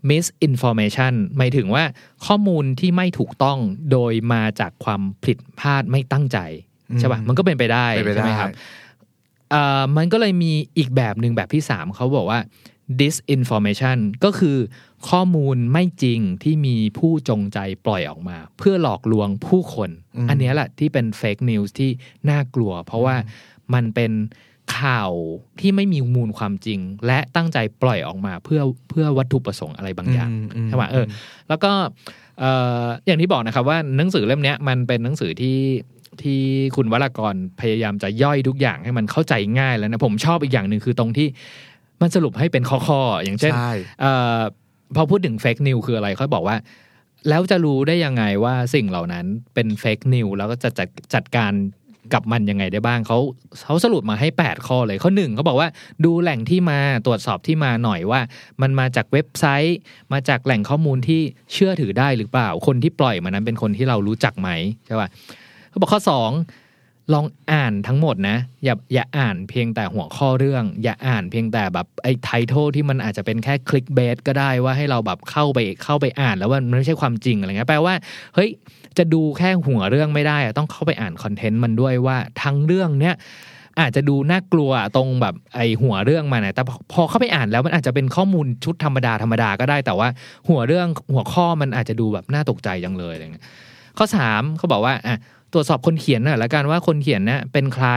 [0.10, 1.84] misinformation หมายถึงว่า
[2.26, 3.58] ข้อมูลที่ไม่ถูกต้อง
[3.92, 6.40] โดยมาจากความผิดพลาดไม่ตั้งใจ
[7.00, 8.50] ใช่ป่ะอืมมันก็เป็นไปได้เป็นไปได้ใช่ไหมครับ
[9.51, 12.39] เอ่อมันก็เลยมีอีกแบบหนึ่งแบบที่สามเขาบอกว่า
[13.01, 14.58] disinformation ก็คือ
[15.10, 21.89] ข้อมูลไม่จริงที่มีผู้จงใจปล่อยออกมา เพื่อหลอกลวงผู้คนอืมอันเนี้ยแหละที่เป็น fake news ที่
[22.30, 23.16] น่ากลัว เพราะว่า
[23.74, 24.12] มันเป็น
[24.80, 25.12] ข่าว
[25.60, 30.30] ที่ไม่มีมูลความจริง และตั้งใจปล่อยออกมาเพื่อเพื่อวัตถุประสงค์อะไรบางอย่าง
[30.67, 31.06] ใช่ปะเออ
[31.50, 31.72] แล้วก็
[32.39, 32.52] เอ่
[32.84, 35.58] ออย่างที่บอกนะครับว่าหนังสือเล่มเนี้ยมันเป็นหนังสือที่
[36.22, 36.41] ที่
[36.76, 41.28] คุณวรากรพยายามจะย่อยทุกอย่างให้มันเข้าใจง่ายแล้วนะผมชอบอีกอย่างหนึ่งคือตรงที่
[42.02, 44.39] มันสรุปให้เป็นข้อๆอย่างเช่นใช่เอ่อ
[44.96, 46.58] พอพูดถึงเฟกนิวคืออะไรเขาบอกว่า
[47.30, 51.54] แล้วจะรู้ได้ยังไงว่าสิ่งเหล่านั้นเป็นเฟกนิวแล้วก็จะจัดจัดการ
[52.13, 53.17] กับมันยังไงได้บ้างเขา
[53.65, 55.70] เขาสรุปมาให้ 8 ข้อเลยข้อหนึ่งเขาบอกว่า
[56.06, 58.22] ดูแหล่งที่มาตรวจสอบที่มาหน่อยว่า
[58.62, 59.78] มันมาจากเว็บไซต์
[60.13, 61.22] มาจากแหล่งข้อมูลที่
[61.54, 64.50] เชื่อถือได้หรือเปล่า คนที่ปล่อยมานั้นเป็นคนที่เรารู้จักไหม
[64.86, 65.10] ใช่ป่ะ
[65.78, 66.32] เขาบอกข้อสอง
[67.13, 77.94] ลองอ่านทั้งหมดนะ อย่าอย่าอ่านเพียงแต่หัวข้อเรื่อง อย่าอ่านเพียงแต่แบบไอ้ไททอลที่มันอาจจะเป็นแค่คลิกเบสก็ได้ว่าให้เราแบบเข้าไปเข้าไปอ่านแล้วว่ามันไม่ใช่ความจริงอะไรเงี้ยแปลว่า
[78.36, 78.50] เฮ้ย
[78.98, 83.16] จะดูแค่หัวเรื่องไม่ได้อะต้องเข้าไปอ่าน content มันด้วยว่าทั้งเรื่องเนี้ย
[83.80, 90.08] อาจจะดูน่ากลัวตรงแบบไอหัวเรื่องมันอะแต่พอพอเข้าไปอ่านแล้วมันอาจจะเป็นข้อมูลชุดธรรมดาธรรมดาก็ได้แต่ว่า
[90.50, 93.46] หัวเรื่องหัวข้อมันอาจจะดูแบบน่าตกใจจังเลยอะไรเงี้ย
[93.98, 95.18] ข้อสามเขาบอกว่าอะ
[95.54, 97.88] ตรวจสอบคนเขียนน่ะแล้วกันว่าคนเขียนน่ะเป็นใคร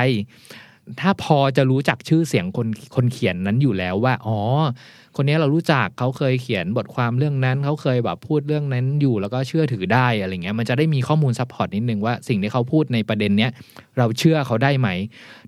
[1.01, 4.39] ถ้าพอจะรู้จักชื่อเสียงคนคนเขียนนั้นอยู่แล้วว่า อ๋อ
[5.17, 13.51] คนนี้เรารู้จักเขาเคยเขียนบทความเรื่องนั้นเขาเคยแบบพูดเรื่องนั้นอยู่แล้วก็เชื่อถือได้อะไรเงี้ย มันจะได้มีข้อมูล support นิดนึงว่าสิ่งที่เขาพูดในประเด็นเนี้ย
[13.99, 14.89] เราเชื่อเขาได้ไหม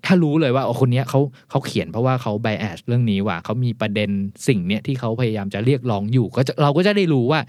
[0.05, 4.11] ถ้ารู้เลยว่าโอ้คนนี้เขาเขาเขียนเพราะว่าเขาไบแอสเรื่องนี้ว่าเขามีประเด็น
[4.49, 7.41] สิ่งเนี้ยที่เขาพยายามจะเรียกร้องอยู่ ก็จะเราก็จะได้รู้ว่า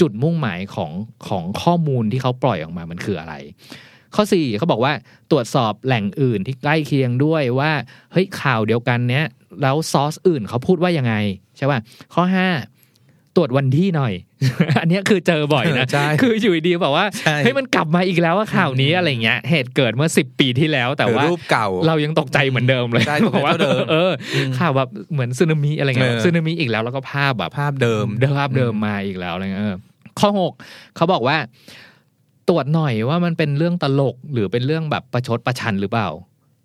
[0.00, 0.92] จุดมุ่งหมายของ
[1.28, 3.34] ของข้อมูลที่เขาปล่อยออกมามันคืออะไร
[4.14, 4.92] ข้อสี่เขาบอกว่า
[5.30, 7.72] ตรวจสอบแหล่งอื่นที่ใกล้เคียงด้วยว่า
[8.12, 9.26] เฮ้ยข่าวเดียวกันเนี้ย
[9.62, 11.14] แล้วซอสอื่นเขาพูดว่ายังไง
[11.56, 11.78] ใช่ป่ะ
[12.14, 12.48] ข้อห้า
[13.36, 14.12] ตรวจวันที่หน่อย
[14.80, 24.12] อันเนี้ยคือเจอบ่อยนะใช่คืออยู่ดีๆบอกว่าใช่เฮ้ยมันกลับมาอีกแล้วว่าข่าวนี้อะไรเงี้ยเหตุเกิดเมื่อสิบปีที่แล้ว แต่หรือว่ารูปเก่าเรายังตกใจเหมือนเดิมเลยใช่บอกว่าเท่าเดิมเออ
[24.58, 29.76] ข่าวแบบเหมือนสึนามิอะไรเงี้ยเออสึนามิอีกแล้วแล้วก็ภาพแบบภาพเดิมเดิมภาพเดิมมาอีกแล้วอะไรเงี้ยเออ
[30.20, 30.52] ข้อหก
[30.96, 31.36] เขาบอกว่า
[32.48, 36.08] ตรวจหน่อยว่ามันเป็นเรื่องตลกหรือเป็นเรื่องแบบประชดประชันหรือเปล่า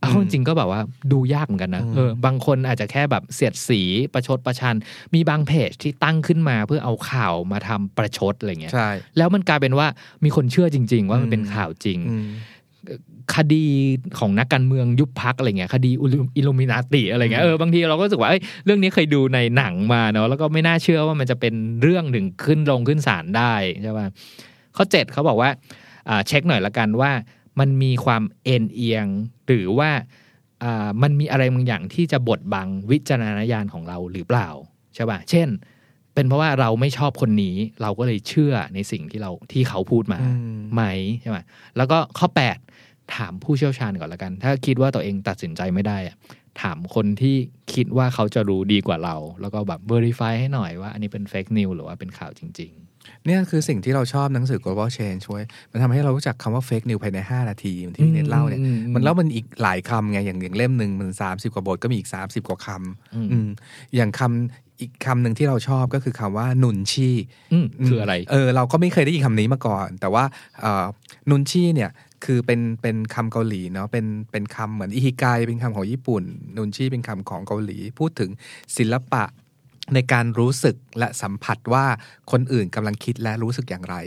[0.02, 3.82] เอาอืมจริงๆก็แบบว่าดูยากเหมือนกันนะอืมเออบางคนอาจจะแค่แบบเสียดสี
[4.14, 4.76] ประชดประชัน
[5.14, 9.88] มีบางเพจที่ตั้งขึ้นมาเพื่อเอาข่าวมาทำประชดอะไรเงี้ยใช่แล้วมันกลายเป็นว่า
[10.24, 12.28] มีคนเชื่อจริง ๆ ว่ามันเป็นอืมข่าวจริงอืม
[13.36, 13.66] คดี
[14.20, 15.92] ของนักการเมืองยุบพักอะไรเงี้ยคดี
[16.38, 24.08] อิลูมินาติอะไรเงี้ยเออบางทีเราก็รู้สึกว่าเอ้ยเรื่องนี้เคยดูในหนังมาเนาะแล้วก็ไม่น่าเชื่อว่ามันจะเป็นเรื่องถึงขึ้นลงขึ้นศาลได้ใช่ป่ะ
[24.76, 25.50] ข้อเจ็ดเขาบอกว่า
[26.10, 27.12] อ่าเช็คหน่อยละกันว่า
[27.60, 29.08] มันมีความเอ็นเอียง
[29.48, 29.92] หรือว่า
[30.64, 34.50] อ่ามันมีอะไรบางอย่างที่จะบดบังวิจารณญาณของเราหรือเปล่า
[34.96, 35.48] ใช่ป่ะเช่น
[36.14, 40.84] เป็นเพราะว่าเราไม่ชอบคนนี้ เราก็เลยเชื่อในสิ่งที่เราที่เขาพูดมาอืมไหม
[41.22, 41.38] ใช่ไหม
[41.78, 42.28] แล้วก็ข้อ
[42.72, 46.16] 8 ถามผู้เชี่ยวชาญก่อนละกัน ถ้าคิดว่าตัวเองตัดสินใจไม่ได้อะ
[46.62, 47.36] ถามคนที่
[47.74, 52.72] คิดว่าเขาจะรู้ดีกว่าเรา แล้วก็แบบ verify ให้หน่อยว่า อันนี้เป็น fake news หรือว่าเป็นข่าวจริง
[53.26, 62.68] เนี่ยคือสิ่งที่เราชอบหนังสือ global change ช่วย มันทำให้เรารู้จักคำว่า fake news ภายใน 5 นาทีเหมือนที่พี่เน็ตเล่าเนี่ยอืมอืมมันแล้วมันอีกหลายคำไงอย่างอย่างเล่มหนึ่งมัน 30 กว่าบทก็มีอีก 30 กว่าค
[63.16, 63.48] อืมำอืม
[63.96, 70.24] อย่างคำอีกคำหนึ่งที่เราชอบก็คือคำว่านุนชีๆอืมคืออะไรเออเราก็ไม่เคยได้ยินคำนี้มาก่อน แต่ว่า
[70.60, 70.86] เอ่อ
[71.30, 71.92] นุนชีเนี่ย
[72.26, 76.24] คือเป็นเป็นคำเกาหลีเนาะเป็นเป็นคำเหมือนอิฮิไกเป็นคำของญี่ปุ่น
[76.58, 78.30] นุนชีเป็นคำของเกาหลี พูดถึง
[78.78, 79.24] ศิลปะ
[79.94, 81.86] ในการรู้สึกและสัมผัสว่า
[82.32, 83.98] คนอื่นกำลังคิดและรู้สึกอย่างไร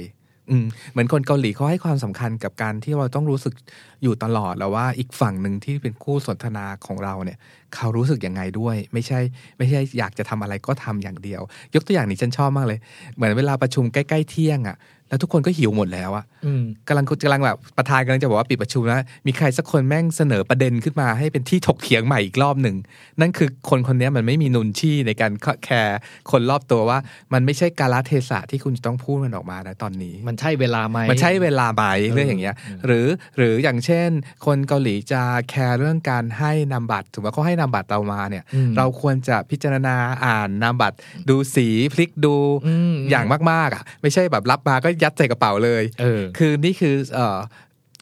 [0.50, 0.56] อื
[0.92, 3.54] เหมือนคนเกาหลีเขาให้ความสำคัญกับการที่เราต้องรู้สึก
[4.02, 7.38] อยู่ตลอดแล้วว่าอีกฝั่งหนึ่งที่เป็นคู่สนทนาของเราเนี่ย
[7.74, 9.20] เขารู้สึกยังไงด้วย ไม่ใช่
[9.58, 11.42] ไม่ใช่อยากจะทำอะไรก็ทำอย่างเดียว
[11.74, 12.78] ยกตัวอย่างนี้ฉันชอบมากเลย
[13.14, 14.76] เหมือนเวลาประชุมใกล้ ๆ เที่ยงอะ่ะ
[15.08, 22.76] แล้วทุกคนก็หิวหมดแล้วอะอืมกำลังกำลังแบบประธานกำลังจะบอกว่าปิดประชุมแล้วมีใครสักคนแม่งเสนอประเด็นขึ้นมาให้เป็นที่ถกเถียงใหม่อีกรอบหนึ่ง
[23.20, 25.32] นั่นคือคนคนนี้มันไม่มีนุนชี่ในการ
[25.64, 25.98] แคร์
[26.30, 26.98] คนรอบตัวว่า
[27.32, 32.54] มันไม่ใช่กาลเทศะที่คุณจะต้องพูดมันออกมานะตอนนี้ มันใช่เวลาไหมมันใช้เวลาไหมเรื่องอย่างเงี้ย
[32.86, 34.10] หรือหรืออย่างเช่น
[34.46, 40.96] คนเกาหลีจะแคร์เรื่องการให้นามบัตรถือว่าเขาให้นามบัตรเรามาเนี่ยอืมเราควรจะพิจารณาอ่านนามบัตร
[41.28, 47.38] ดูสีพลิกดูอืมอย่างมากๆอะ ไม่ใช่แบบรับมาก็ยัดใส่กระเป๋าเลยเออคือนี่คือเอ่อ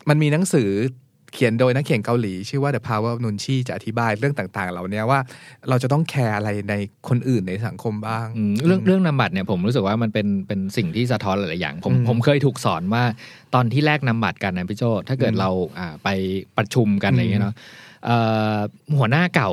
[0.08, 0.70] มันมีหนังสือ
[1.36, 5.20] เขียนโดยนักเขียนเกาหลี ชื่อว่า The Power of Nunchi จะอธิบายเรื่องต่างๆ เหล่านี้ว่า
[5.68, 6.74] เราจะต้องแคร์อะไรใน
[7.08, 13.04] คนอื่นในสังคมบ้างอืมเรื่องเรื่องนามบัตรเนี่ยผมรู้สึกว่ามันเป็นเป็นสิ่งที่สะท้อนหลายๆอย่าง ผมอืมผมเคยถูกสอนว่า
[13.54, 16.08] ตอนที่แลกนามบัตรกันนะพี่โจถ้าเกิดอืมเราอ่าไป
[16.56, 17.54] ประชุมกันอะไรอย่างเงี้ยเนาะ
[18.04, 18.16] เอ่
[18.54, 18.56] อ
[18.98, 19.50] หัวหน้าเก่า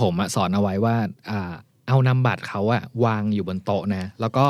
[0.00, 0.96] ผมอะสอนเอาไว้ว่า
[1.30, 1.52] อ่า
[1.90, 4.44] เอานามบัตรเขาอะวางอยู่บนโต๊ะนะ แล้วก็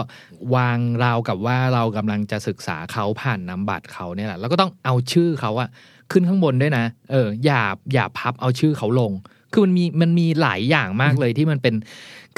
[0.54, 5.68] วางราวกับว่าเรากำลังจะศึกษาเขาผ่านนามบัตรเขาเนี่ยแหละแล้วก็ต้องเอาชื่อเขาอะ
[6.12, 9.12] ขึ้นข้างบนด้วยนะ เออ อย่าอย่าพับเอาชื่อเขาลง
[9.52, 11.74] คือมันมีมันมีหลายอย่างมากเลยที่มันเป็น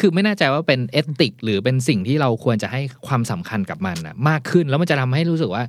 [0.00, 5.64] คือไม่แน่ใจว่าเป็นเอติก หรือเป็นสิ่งที่เราควรจะให้ความสำคัญกับมันนะมากขึ้นแล้วมันจะทำให้รู้สึกว่า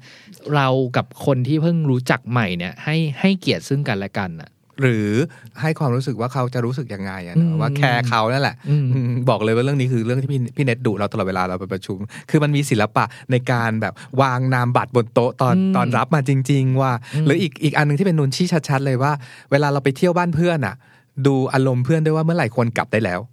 [0.55, 0.67] เรา
[0.97, 4.49] กับคนที่เพิ่งรู้จักใหม่เนี่ย ให้ให้เกียรติซึ่งกันและกันอะ
[4.81, 5.07] หรือ
[5.61, 11.97] ให้ความรู้สึกว่าเขาจะรู้สึกยังไงอะอืเนอะมว่าแคร์เขานั่นแหละอืมอืมบอกเลยว่าเรื่องนี้คือเรื่องที่พี่พี่เน็ตดุเราตลอดเวลาเราไปประชุม
[12.29, 19.11] คือมันมีศิลปะในการแบบวางนามบัตรบนโต๊ะตอนอืมตอนรับมาจริง ๆ ว่าอืมหรืออีกอีกอันหนึงที่เป็นนุนชี้ชัดๆเลยว่า
[19.51, 20.75] เวลาเราไปเที่ยวบ้านเพื่อนอะ
[21.25, 23.32] ดูอารมณ์เพื่อนด้วยว่าเมื่อไหร่ควรกลับได้แล้วอืมอ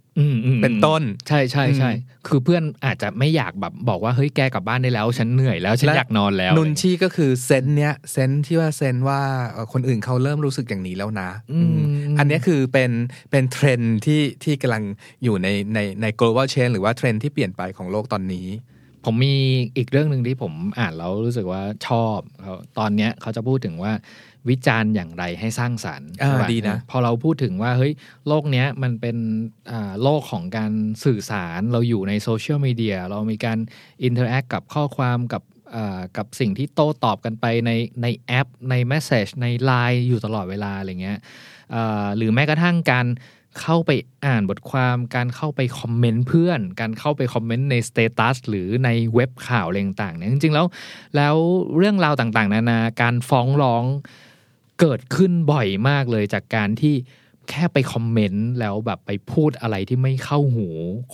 [0.61, 11.81] เป็นต้น ใช่ใช่ใช่อืมคือเพื่อนอาจจะไม่อยากแบบบอกว่าเฮ้ยแกกลับบ้านได้แล้ว ฉันเหนื่อยแล้วฉันและอยากนอนแล้ว นุนชนี้ก็คือ sense เนี้ย sense ที่ว่า sense ว่าเอ่อคนอื่นเขาเริ่มรู้สึกอย่างนี้แล้วนะอืมอื
[12.13, 12.91] มอันเนี้ยคือเป็น
[13.31, 14.83] เป็นเทรนด์ที่ที่กำลัง
[15.23, 18.47] อยู่ในในใน global change หรือว่าเทรนด์ที่เปลี่ยนไปของโลกตอนนี้
[19.05, 19.35] ผมมี
[19.77, 23.93] อีกเรื่องหนึ่งที่ผมอ่านแล้วรู้สึกว่าชอบเขาตอนเนี้ยเขาจะพูดถึงว่า
[24.49, 27.93] วิจารณ์อย่างไรให้สร้างสรรค์อ่าใช่ปดีนะพอเราพูดถึงว่าเฮ้ย
[28.27, 29.17] โลกเนี้ยมันเป็น
[29.71, 30.71] อ่าโลกของการ
[31.05, 33.57] สื่อสารเราอยู่ในโซเชียลมีเดียเรามีการ
[34.03, 35.43] interact กับข้อความกับ
[35.75, 41.19] อ่ากับสิ่งที่โต้ตอบกันไปในในแอป ใน message ในไลน์อยู่ตลอดเวลาอะไรเงี้ย
[41.73, 43.07] อ่าหรือแม้กระทั่งการ
[43.59, 43.91] เข้าไป
[44.25, 50.65] อ่านบทความการเข้าไปคอมเมนต์เพื่อน การเข้าไปคอมเมนต์ในสเตตัสหรือในเว็บข่าวอะไรต่างๆเนี่ยจริงๆแล้ว
[51.15, 51.35] แล้ว
[51.77, 53.83] เรื่องราวต่างๆ นานาการฟ้องร้อง
[54.79, 56.95] เกิดขึ้นบ่อยมากเลยจากการที่
[57.49, 60.67] แค่ไปคอมเมนต์แล้วแบบไปพูดอะไรที่ไม่เข้าหู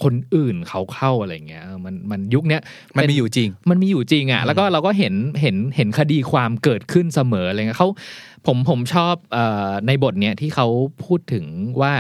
[0.03, 2.61] คนอื่นเขาเข้าอะไรเงี้ยเออมันมันยุคเนี้ย
[2.95, 7.89] มันเป็นมีอยู่จริง มันมีอยู่จริงอะ่ะแล้วก็เราก็เห็นเห็นเห็นคดีความเกิดขึ้นเสมออะไรเงี้ยเขา
[8.47, 10.67] ผมผมชอบเออในบทเนี้ยที่เขา
[11.05, 11.45] พูดถึง
[11.81, 11.93] ว่า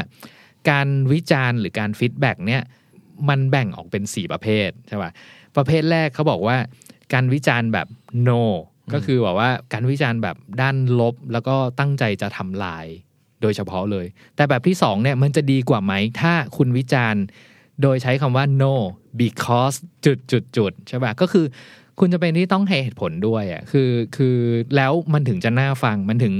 [0.69, 2.61] การวิจารณ์หรือการ feedback เนี่ย
[3.29, 5.11] มันแบ่งออกเป็น4ประเภทใช่ป่ะ
[5.55, 6.57] ประเภทแรกเขาบอกว่า
[7.13, 7.87] การวิจารณ์แบบ
[8.27, 8.43] no
[8.93, 12.85] ก็คือบอกว่าการวิจารณ์แบบด้านลบแล้วก็ตั้งใจจะทำลาย
[13.41, 17.23] โดยเฉพาะเลย แต่แบบที่สองเนี่ยมันจะดีกว่าไหม ถ้าคุณวิจารณ์
[17.81, 18.73] โดยใช้คำว่า no
[19.19, 21.45] because จุดจุดจุดใช่ปะก็คือ
[21.99, 24.37] คุณจะเป็นที่ต้องให้เหตุผลด้วยอะคือคือ
[24.75, 26.33] แล้วมันถึงจะน่าฟังมันถึง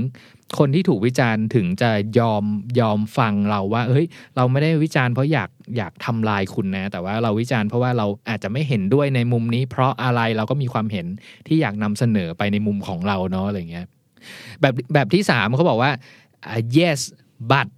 [0.60, 2.44] คนที่ถูกวิจารณ์ถึงจะยอม
[2.80, 4.06] ยอมฟังเราว่า เฮ้ย
[4.36, 11.08] เราไม่ได้วิจารณ์เพราะอยากอยากทำลายคุณนะ แต่ว่าเราวิจารณ์เพราะว่าเราอาจจะไม่เห็นด้วยในมุมนี้ เพราะอะไรเราก็มีความเห็น
[11.48, 13.88] ที่อยากนำเสนอไปในมุมของเราเนาะอะไรเงี้ย
[14.62, 15.92] แบบแบบที่สามเขาบอกว่า
[16.78, 17.00] yes
[17.52, 17.72] but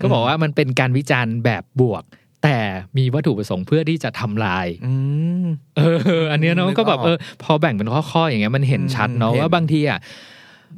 [0.00, 2.04] ก็บอกว่ามันเป็นการวิจารณ์แบบบวก
[2.42, 2.56] แต่
[2.96, 4.92] มีวัตถุประสงค์เพื่อที่จะทำลายอื
[5.44, 5.80] มเอ
[6.20, 9.98] อ อันเนี้ยเนาะนึกออกก็แบบเออพอแบ่งเป็นข้อๆอย่างเงี้ยมันเห็นชัดเนาะอืมเห็นว่าบางทีอะ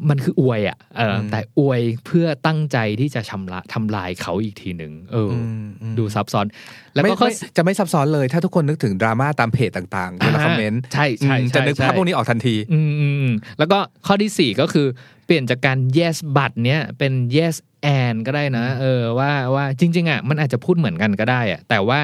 [0.08, 6.46] มันคืออวยอะเอออมแต่อวยเพื่อตั้งใจที่จะชำระทำลายเขาอีกทีหนึ่งเอออมอืมดูซับซ้อน
[6.94, 14.86] แล้วไม่ก็ข้อไม่จะไม่ซับซ้อนเลย ถ้าทุกคนนึกถึงดราม่าตามเพจต่างๆเวลาคอมเมนต์ใช่ใช่อืมใช่จะนึกใช่ภาพพวกนี้ออกทันทีอืมอืมอืมแล้วก็ข้อที่สี่ก็คือ
[15.26, 17.56] เปลี่ยนจากการ yes but เนี้ยเป็น yes
[18.00, 22.00] and ก็ได้นะ เออว่าว่าจริง ๆอะมันอาจจะพูดเหมือนกันก็ได้อะแต่ว่า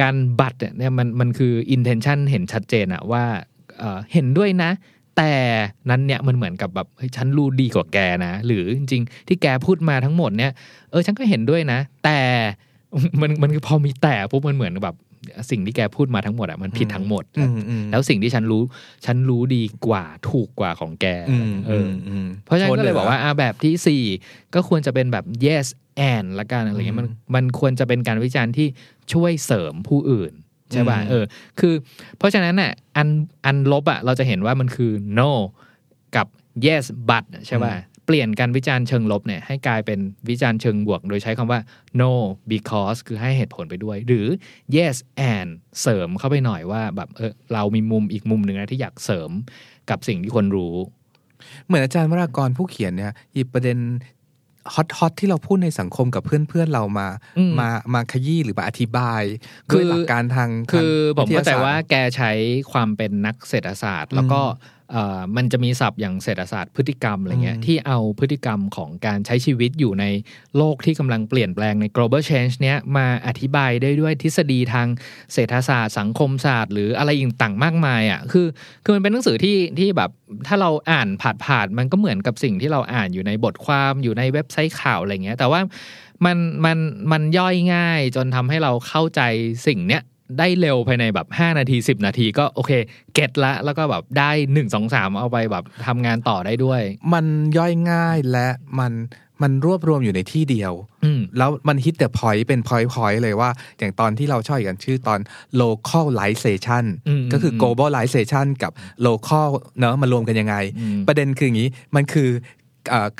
[0.00, 3.24] การ but เนี่ยมันมันคือ intention เห็นชัดเจนอะว่า
[3.78, 4.70] เอ่อเห็นด้วยนะ
[5.16, 5.32] แต่
[5.90, 10.52] นั้นเนี่ยมันเหมือนกับแบบเฮ้ยฉันรู้ดีกว่าแกนะ หรือจริง ๆ ที่แกพูดมาทั้งหมดเนี่ย
[10.90, 12.20] เออฉันก็เห็นด้วยนะ แต่
[13.20, 14.96] มันมันคือพอมีแต่ปุ๊บมันเหมือนแบบ
[15.50, 18.62] สิ่งที่แกพูดมาทั้งหมดอะมันผิดทั้งหมดอืมอืมแล้วสิ่งที่ฉันรู้
[19.04, 24.02] ฉันรู้ดีกว่าถูกกว่าของแกอืมเออมอมเพราะฉะนั้นโทษก็เลยหบอกว่าอะแบบที่สี่
[24.54, 25.66] ก็ควรจะเป็นแบบ yes
[26.12, 28.66] and ละกันอะไรเงี้ยมันมันควรจะเป็นการวิจารณ์ที่
[29.12, 30.32] ช่วยเสริมผู้อื่น
[30.74, 31.24] ใช่ป่ะเออ
[31.60, 31.74] คือ
[32.18, 33.08] เพราะฉะนั้นน่ะอัน
[33.44, 35.30] อันลบอะเราจะเห็นว่ามันคือ no
[36.16, 36.26] กับ
[36.66, 37.74] yes but ใช่ป่ะ
[38.06, 41.60] เปลี่ยนการวิจารณ์เชิงลบเนี่ยให้กลายเป็นวิจารณ์เชิงบวก โดยใช้คำว่า
[42.00, 42.12] no
[42.50, 44.26] because คือให้เหตุผลไปด้วย หรือ
[44.76, 44.96] yes
[45.34, 49.30] and เสริมเข้าไปหน่อยว่าแบบเออเรามีมุมอีกมุมหนึ่งนะที่อยากเสริม
[49.90, 50.76] กับสิ่งที่คนรู้
[51.66, 53.78] เหมือนอาจารย์วรากรผู้เขียนเนี่ยหยิบประเด็น
[54.74, 59.22] ฮอตฮอตที่เราพูดในสังคมกับเพื่อนๆเรามาอืมมามาขยี้หรือมาอธิบาย
[59.70, 62.30] คือด้วยหลักการทางคือผมทงเข้าใจทยศสตร์ว่าแกใช้
[62.72, 64.73] ความเป็นนักเศรษฐศาสตร์ แล้วก็เอ่อ
[65.36, 70.04] มันจะมีศัพท์อย่างเศรษฐศาสตร์พฤติกรรมอะไรเงี้ยอืมที่เอาพฤติกรรมของการใช้ชีวิตอยู่ใน
[70.56, 74.86] โลกที่กำลังเปลี่ยนแปลงใน global change เนี้ยมาอธิบายได้ด้วยทฤษฎีทาง
[75.32, 78.46] เศรษฐศาสตร์ สังคมศาสตร์ หรืออะไรต่างๆมากมายอะคือ
[78.84, 80.10] คือมันเป็นหนังสือที่ที่แบบ
[80.46, 85.60] ถ้าเราอ่านผ่านผ่านๆมันก็เหมือนกับสิ่งที่เราอ่านอยู่ในบทความอยู่ในเว็บไซต์ข่าวอะไรเงี้ยแต่ว่า
[86.24, 86.78] มันมัน
[87.12, 89.20] มันย่อยง่ายจนทำให้เราเข้าใจ
[89.66, 90.02] สิ่งเนี้ย
[90.38, 92.72] ได้เร็วภายในแบบ 5 นาที 10 นาทีก็โอเค
[93.14, 96.82] เก็ตละ แล้วก็แบบได้ 1 2 3 เอาไปแบบทำงานต่อได้ด้วย
[97.12, 98.48] มันย่อยง่ายและ
[98.80, 98.92] มัน
[99.42, 100.72] มันรวบรวมอยู่ในที่เดียว
[101.04, 105.20] อืมแล้วมันฮิตแต่ point เป็น point point เลยว่า อย่างตอนที่เราชอบกันชื่อตอน
[105.62, 108.72] glocalization อืมก็คืออืม globalization กับ
[109.06, 109.48] local
[109.80, 112.63] เนอะมารวมกันยังไงอืมประเด็นคืออย่างนี้ มันคือเอ่อ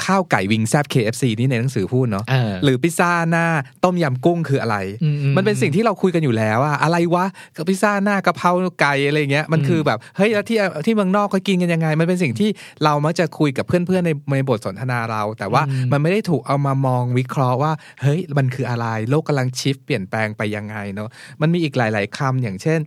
[0.05, 3.46] ข้าวไก่วิงซ์แซ่บ KFC นี่ในหนังสือพูดเนาะเออหรือพิซซ่าหน้า
[3.85, 8.50] ต้มยำกุ้งคืออะไรอืมอืมมันเป็นสิ่งที่เราคุยกันอยู่แล้วอะอะไรวะกับพิซซ่าหน้ากะเพรา
[8.81, 12.50] ไก่อะไรเงี้ยมันคือแบบเฮ้ยแล้วที่ที่เมืองนอกเขากินกันยังไง มันเป็นสิ่งที่
[12.85, 17.72] เรามักจะคุยกับเพื่อนๆในในบทสนทนาเรา แต่ว่าอืมมันไม่ได้ถูกเอามามองวิเคราะห์ว่า
[18.03, 21.09] เฮ้ยมันคืออะไรโลกกำลังชิฟเปลี่ยนแปลงไปยังไงเนาะ
[21.40, 22.81] มันมีอีกหลาย ๆคำอย่างเช่น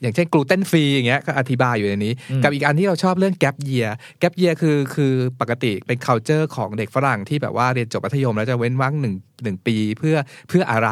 [0.00, 3.86] อย่างเช่นกลูเตนฟรีอย่างเงี้ยก็อธิบายอยู่ในนี้ กับอีกอันที่เราชอบเรื่องแก p เยีย
[4.20, 10.16] แก p เยียคือคือปกติเป็น culture ของเด็กฝรั่งที่แบบว่าเรียนจบมัธยมแล้วจะเว้นว่างหนึ่งหนึ่งปีเพื่อ
[10.48, 10.90] เพื่ออะไร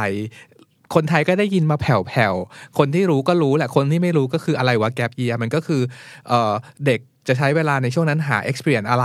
[0.94, 5.82] คนไทยก็ได้ยินมาแผ่วๆ คนที่รู้ก็รู้แหละ คนที่ไม่รู้ก็คืออะไรวะแกปเยียมันก็คือ
[6.28, 6.52] เออ
[6.86, 9.04] เด็ก จะใช้เวลาในช่วงนั้นหา experience อะไร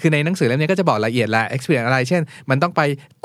[0.00, 2.80] คือในหนังสือเล่มนี้ก็จะบอกละเอียดแหละ experience อะไร เช่น มันต้องไป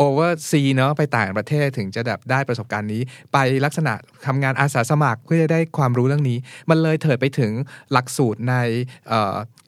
[0.05, 3.01] oversea เนาะ ไปต่างประเทศถึงจะแบบได้ประสบการณ์นี้
[3.33, 3.93] ไปลักษณะ
[4.25, 6.37] ทำงานอาสาสมัครเพื่อจะได้ความรู้เรื่องนี้
[6.69, 7.51] มันเลยเถิดไปถึง
[7.91, 8.55] หลักสูตรใน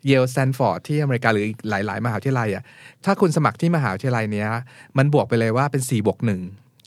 [0.08, 2.64] เยลสแตนฟอร์ดที่อเมริกาหรืออีกหลาย ๆ มหาวิทยาลัยอะ
[3.06, 4.50] ถ้าคุณสมัครที่มหาวิทยาลัยเนี้ย
[4.98, 6.42] มันบวกไปเลยว่าเป็น4บวกหนึ่ง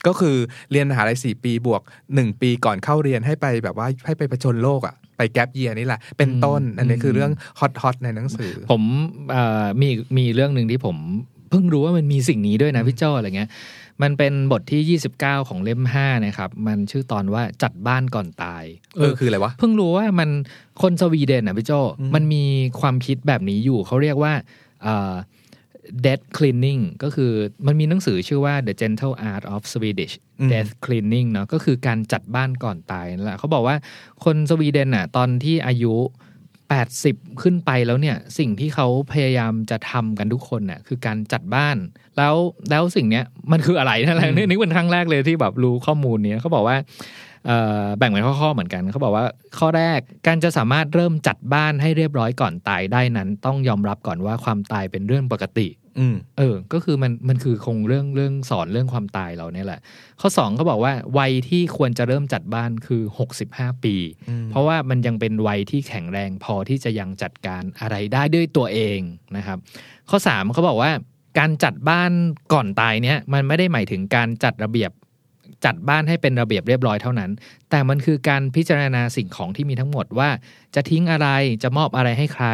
[0.07, 0.35] ก็คือ
[0.71, 8.81] เรียนมหาลัย4ปีบวก1ปีก่อนเข้าเรียนให้ไปแบบว่าให้ไปประชนโลกอะไปแก p เยียนี่แหละ เป็นต้น อันนี้คือเรื่องฮอตฮอตในหนังสือ ผม
[9.31, 10.97] เอ่อมีมีเรื่องหนึ่งที่ผม
[11.49, 13.49] เพิ่งรู้ว่ามันมีสิ่งนี้ด้วยนะพี่โจอะไรเงี้ย
[14.01, 18.63] มันเป็นบทที่ 29 ของเล่ม 5 นะครับ มันชื่อตอนว่าจัดบ้านก่อนตาย
[18.97, 20.29] เออ คืออะไรวะ เพิ่งรู้ว่ามัน
[20.81, 21.71] คนสวีเดนอะพี่โจ
[22.15, 22.43] มันมี
[22.81, 24.33] ความคิดแบบนี้อยู่ เขาเรียกว่า
[24.83, 25.13] เอ่อ
[26.05, 27.31] death cleaning ก็คือ
[27.67, 33.75] มันมีหนังสือชื่อว่า The Gentle Art of Swedish อืม Death Cleaning เนาะก็คือการจัดบ้านก่อนตายนั่นแหละเขาบอกว่า
[34.23, 35.95] คนสวีเดนอะตอนที่อายุ
[36.67, 41.77] 80 ขึ้นไปแล้วเนี่ย สิ่งที่เขาพยายามจะทำกันทุกคนน่ะคือการจัดบ้าน
[42.17, 42.35] แล้ว
[42.69, 46.77] แล้วสิ่งเนี้ยมันคืออะไรนั่นแหละนี่นี่เป็นครั้งแรกเลยที่แบบรู้ข้อมูลเนี้ยเขาบอกว่า
[47.47, 49.25] เอ่อแบ่งเป็นข้อๆเหมือนกันเขาบอกว่า
[49.59, 55.67] ข้อแรกการจะสามารถเริ่มจัดบ้านให้เรียบร้อยก่อนตายได้นั้น ต้องยอมรับก่อนว่าความตายเป็นเรื่องปกติ
[55.99, 59.79] อืมเออ ก็คือมันมันคือคงเรื่องเรื่องสอนเรื่องความตายเราเนี่ยแหละ
[60.21, 63.01] ข้อสองเขาบอกว่าวัยที่ควรจะเริ่มจัดบ้านคือ
[63.43, 63.95] 65ปี
[64.29, 68.99] อืมเพราะว่ามันยังเป็นวัยที่แข็งแรงพอที่จะยังจัดการอะไรได้ด้วยตัวเอง
[69.37, 69.57] นะครับ
[70.09, 70.91] ข้อสามเขาบอกว่า
[71.39, 72.11] การจัดบ้าน
[72.53, 74.91] ก่อนตายเนี่ยมันไม่ได้หมายถึงการจัดระเบียบ
[75.65, 77.31] จัดบ้านให้เป็นระเบียบเรียบร้อยเท่านั้น
[77.69, 80.29] แต่มันคือการพิจารณาสิ่งของที่มีทั้งหมดว่า
[80.75, 81.27] จะทิ้งอะไร
[81.63, 82.47] จะมอบอะไรให้ใคร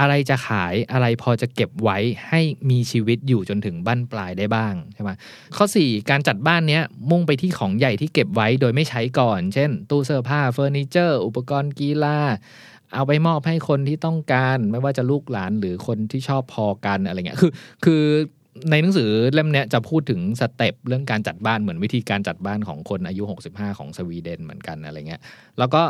[0.00, 2.40] อะไรจะขายอะไรพอจะเก็บไว้ให้
[2.70, 5.10] มีชีวิตอยู่จนถึงบั้นปลายได้บ้างใช่ไหม
[5.56, 12.18] ข้อ 4 การจัดบ้านเนี้ยมุ่งไปที่ของใหญ่ที่เก็บไว้โดยไม่ใช้ก่อน เช่น ตู้เสื้อผ้าเฟอร์นิเจอร์ อุปกรณ์กีฬา
[12.94, 17.52] เอาไปมอบให้คนที่ต้องการ ไม่ว่าจะลูกหลานหรือคนที่ชอบพอกันอะไรเงี้ยคือ
[17.84, 18.02] คือ
[18.70, 25.22] ในหนังสือเล่มนี้จะพูดถึงสเต็ปเรื่องการจัดบ้านเหมือนวิธีการจัดบ้านของคนอายุ 65 ของสวีเดนเหมือนกันอะไรเงี้ย
[25.58, 25.82] แล้วก็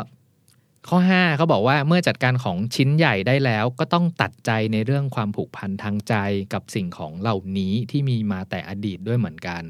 [0.89, 6.15] ข้อ 5 เขาบอกว่าเมื่อจัดการของชิ้นใหญ่ได้แล้ว ก็ต้องตัดใจในเรื่องความผูกพันทางใจ
[6.53, 9.63] กับสิ่งของเหล่านี้ที่มีมาแต่อดีตด้วยเหมือนกัน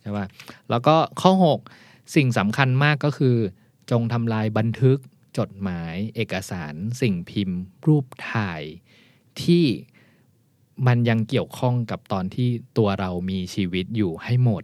[0.00, 0.26] ใช่ป่ะ
[0.70, 1.32] แล้วก็ข้อ
[1.74, 3.36] 6 สิ่งสำคัญมากก็คือ
[3.90, 4.98] จงทำลายบันทึก
[5.38, 8.62] จดหมาย เอกสาร สิ่งพิมพ์ รูปถ่าย
[9.42, 9.64] ที่
[10.86, 14.62] มันยังเกี่ยวข้องกับตอนที่ตัวเรามีชีวิตอยู่ให้หมด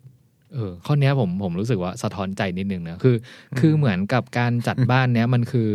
[0.54, 3.16] เออ ข้อเนี้ยผมผมรู้สึกว่าสะท้อนใจนิดนึงนะคือ
[3.58, 5.70] คือเหมือนกับการจัดบ้านเนี้ยมันคือ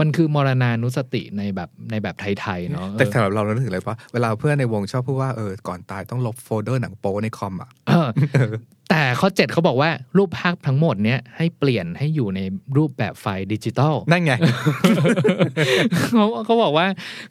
[0.00, 8.08] มันคือมรณานุสติในแบบในแบบไทยๆเนาะแต่สำหรับเราเรานึกถึงเลยว่าเวลาเพื่อนในวงชอบพูดว่าเออก่อนตายต้องลบโฟลเดอร์หนังโป๊ในคอมอะเออ
[8.90, 12.40] แต่ข้อเจ็ดเขาบอกว่ารูปภาพทั้งหมดเนี้ยให้เปลี่ยนให้อยู่ใน
[12.76, 14.32] รูปแบบไฟล์ดิจิตอลนั่นไง
[16.12, 16.86] เขาเขาบอกว่า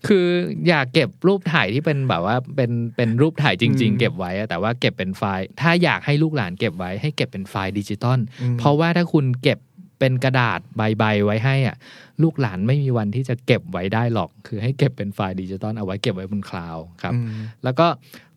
[0.07, 0.25] คือ
[0.67, 9.59] อยากเก็บรูปถ่ายที่เป็นแบบว่าเป็นเป็นรูปถ่ายจริงอืมๆเก็บไว้อะแต่ว่าเก็บเป็นไฟล์ ถ้าอยากให้ลูกหลานเก็บไว้ให้เก็บเป็นไฟล์ดิจิตอลอืมเพราะว่าถ้าคุณเก็บ
[10.01, 11.75] เป็นกระดาษใบๆไว้ให้อะ
[12.23, 17.27] ลูกหลานไม่มีวันที่จะเก็บไว้ได้หรอก คือให้เก็บเป็นไฟล์ดิจิตอลเอาไว้เก็บไว้บนคลาวด์ครับอืม
[17.63, 17.87] แล้วก็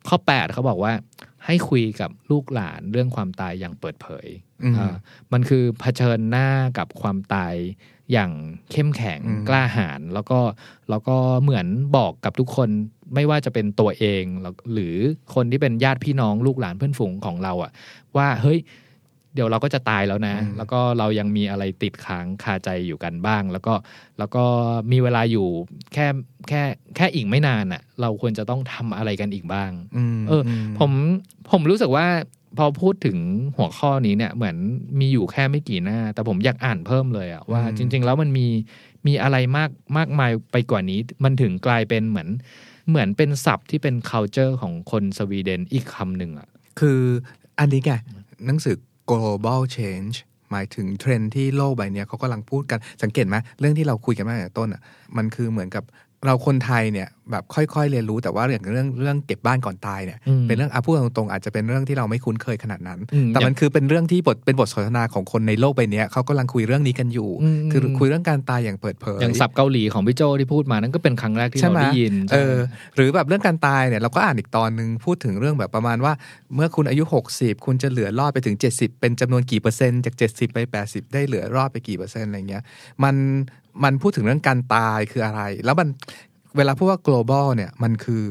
[0.07, 0.93] ข้อ 8 เขาบอกว่า
[1.45, 4.27] ให้คุยกับลูกหลานเรื่องความตายอย่างเปิดเผย
[4.63, 4.95] อืมอ่า
[5.33, 7.55] มันคือเผชิญหน้ากับความตาย
[8.11, 8.31] อย่าง
[8.71, 10.39] เข้มแข็งอืมกล้าหาญแล้วก็
[10.89, 12.69] แล้วก็เหมือนบอกกับทุกคน
[13.15, 14.95] ไม่ว่าจะเป็นตัวเองแล้วหรือ
[15.35, 17.71] คนที่เป็นญาติพี่น้องลูกหลานเพื่อนฝูงของเราอะ
[18.17, 18.59] ว่าเฮ้ย
[19.35, 23.73] เดี๋ยวเราก็จะตายแล้วนะอืมแล้วก็เรายังมีอะไรติดค้างคาใจอยู่กันบ้าง แล้วก็
[24.19, 24.43] แล้วก็
[24.91, 25.47] มีเวลาอยู่
[25.93, 26.07] แค่
[26.49, 26.63] แค่
[26.95, 29.71] แค่อีกไม่นานอะเราควรจะต้องทำอะไรกันอีกบ้าง
[30.15, 30.91] มเอออ ผม
[31.51, 32.07] ผมรู้สึกว่า
[32.57, 33.17] พอพูดถึง
[33.57, 34.57] หัวข้อนี้เนี่ย เหมือน
[34.99, 38.47] มีอยู่แค่ไม่กี่หน้า แต่ผมอยากอ่านเพิ่มเลยอะว่าอืมจริง ๆ แล้วมันมี
[39.07, 42.29] มีอะไรมากมากมายไปกว่านี้ มันถึงกลายเป็นเหมือน
[42.89, 46.47] เหมือนเป็นศัพท์ที่เป็น culture ของคนสวีเดนอีกคำหนึ่งอะ
[46.79, 46.99] คือ
[47.59, 47.91] อันนี้ไง
[48.45, 48.75] หนังสือ
[49.11, 50.15] global change
[50.51, 54.81] หมายถึงเทรนที่โลกใบนี้เขากำลังพูดกันสังเกตไหมเรื่องที่เราคุยกันมาตั้งแต่ต้นอะ
[55.17, 55.83] มันคือเหมือนกับ
[56.25, 72.55] เราคนไทยเนี่ยแบบค่อยๆ เรียนรู้แต่ว่าอย่างเรื่องเรื่องเก็บบ้านก่อนตายเนี่ยอืมเป็นเรื่องอะพูดตรงๆอาจจะเป็นเรื่องที่เราไม่คุ้นเคยขนาดนั้นอืมแต่มันคือเป็นเรื่องที่บทเป็นบทสนทนาของคนในโลกใบเนี้ยเขากำลังคุยเรื่องนี้กันอยู่อืมคือคุยเรื่องการตายอย่างเปิดเผยอย่างศัพท์เกาหลีของพี่โจที่พูดมานั่นก็เป็นครั้งแรกที่ใช่เราไหมได้ยินเออ
[72.95, 76.13] หรือแบบเรื่องการตายเนี่ยเราก็อ่านอีกตอนหนึ่งพูดถึงเรื่องแบบประมาณว่า
[76.55, 82.63] เมื่อคุณอายุ 60 คุณจะเหลือรอดไปถึง 70 เป็นจำนวนกี่เปอร์เซ็นต์จาก 70 ไป 80 ได้เหลือรอดไปกี่เปอร์เซ็นต์อะไรเงี้ย
[83.03, 83.15] มัน
[83.83, 85.87] มันพูดถึงเรื่องการตายคืออะไร แล้วมัน
[86.57, 88.23] เวลาพูดว่า global เนี่ยมันคือ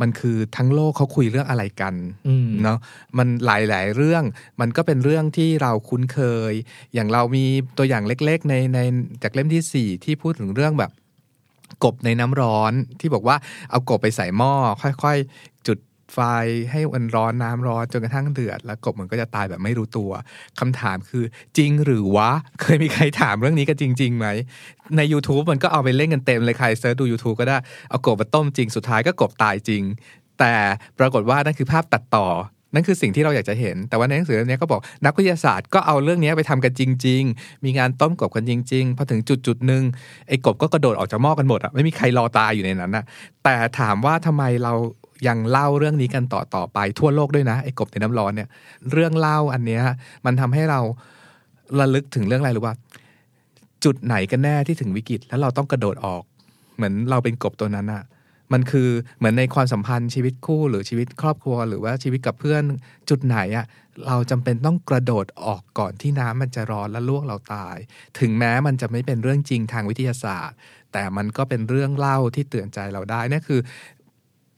[0.00, 1.94] มันคือทั้งโลกเขาคุยเรื่องอะไรกัน
[2.28, 2.78] อืมเนาะ
[3.18, 4.22] มันหลาย ๆ เรื่อง
[4.60, 6.18] มันก็เป็นเรื่องที่เราคุ้นเค
[6.50, 6.52] ย
[6.94, 7.44] อย่างเรามี
[7.78, 8.78] ตัวอย่างเล็ก ๆ ในใน
[9.22, 10.92] จากเล่มที่สี่ที่พูดถึงเรื่องแบบ
[11.84, 13.36] กบในน้ำร้อนที่บอกว่า
[13.70, 14.52] เอากบไปใส่หม้อ
[14.82, 15.51] ค่อยๆจุด
[16.12, 16.18] ไฟ
[16.70, 20.10] ให้มันร้อนน้ำร้อนจนกระทั่งเดือด แล้วกบมันก็จะตายแบบไม่รู้ตัว
[20.60, 21.24] คำถามคือ
[21.56, 24.26] จริงหรือวะ เคยมีใครถามเรื่องนี้กันจริงๆไหม
[24.96, 27.56] ใน YouTube มันก็เอาไปเล่นกันเต็มเลยใครเซิร์ชดู YouTube ก็ได้
[27.90, 29.82] เอากบมาต้มจริงสุดท้ายก็กบตายจริง
[30.38, 30.54] แต่
[30.98, 32.28] ปรากฏว่านั่นคือภาพตัดต่อ
[32.74, 39.82] นั่นคือสิ่งที่เราอยากจะเห็น แต่ว่าในหนังสือเล่มนี้ก็บอกนักวิทยาศาสตร์ก็เอาเรื่องนี้ไปทำกันจริง ๆ มีงานต้มกบกันจริงๆ พอถึงจุดจุดหนึ่ง
[40.28, 43.04] ไอ้กบก็กระโดดออกจากหม้อกันหมดอะ ไม่มีใครรอตายอยู่ในนั้นอะ
[43.44, 44.72] แต่ถามว่าทำไมเรา
[45.26, 48.48] ยังเล่าเรื่องนี้กันต่อต่อไปทั่วโลกด้วยนะไอ้กบในน้ำร้อนเนี่ย
[48.92, 49.82] เรื่องเล่าอันเนี้ย
[50.26, 50.80] มันทำให้เรา
[51.78, 52.74] ระลึกถึงเรื่องอะไรหรู้ป่ะ
[53.84, 56.22] จุดไหนกันแน่ที่ถึงวิกฤต แล้วเราต้องกระโดดออก
[56.76, 58.02] เหมือนเราเป็นกบตัวนั้นอะ
[58.52, 62.62] มันคือเหมือนในความสัมพันธ์ชีวิตคู่ หรือชีวิตครอบครัว หรือว่าชีวิตกับเพื่อน
[63.10, 63.66] จุดไหนอะ
[64.06, 67.76] เราจำเป็นต้องกระโดดออกก่อนที่น้ำมันจะร้อนและลวกเราตาย
[68.18, 70.56] ถึงแม้มันจะไม่เป็นเรื่องจริงทางวิทยาศาสตร์
[70.92, 73.60] แต่มันก็เป็นเรื่องเล่าที่เตือนใจเราได้นั่นคือ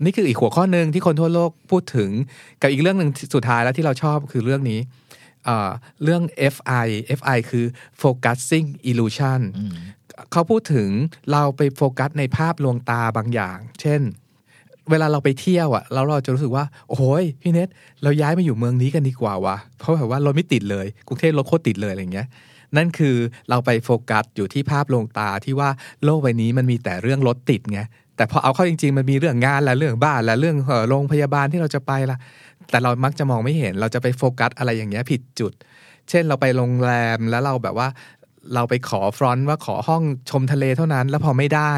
[0.03, 2.11] นี่คืออีกหัวข้อหนึ่งที่คนทั่วโลกพูดถึง
[2.61, 4.81] กับอีกเรื่องหนึ่งที่สุดท้ายแล้วที่เราชอบคือเรื่องนี้
[5.45, 5.71] เอ่อ
[6.03, 6.23] เรื่อง
[6.55, 6.87] FI
[7.19, 7.65] FI คือ
[8.03, 9.75] focusing illusion อืม
[10.33, 10.91] เขาพูดถึง
[11.33, 14.01] เราไปโฟกัสในภาพลวงตาบางอย่าง เช่น
[14.91, 17.69] เวลาเราไปเที่ยวอะแล้วเราจะรู้สึกว่า โอ้ยพี่เนท
[18.03, 22.27] เราย้ายมาอยู่เมืองนี้กันดีกว่าวะเพราะแบบว่ารถไม่ติดเลยกรุงเทพรถโคตรติดเลยอะไรเงี้ย
[22.77, 23.17] นั่นคือ
[23.51, 25.71] เราไปโฟกัสอยู่ที่ภาพลวงตาที่ว่า
[26.05, 27.81] โลกใบนี้มันมีแต่เรื่องรถติดไง
[28.17, 30.57] แต่พอเอาเข้าจริง ๆ มันมีเรื่องงานและเรื่องบ้านและเรื่อง
[30.89, 32.17] โรงพยาบาลที่เราจะไปละ
[32.71, 35.53] แต่เรามักจะมองไม่เห็น เราจะไปโฟกัสอะไรอย่างเงี้ยผิดจุด
[36.09, 37.89] เช่นเราไปโรงแรมแล้วเราแบบว่า
[38.55, 41.75] เราไปขอฟรอนต์ว่าขอห้องชมทะเลเท่านั้น แล้วพอไม่ได้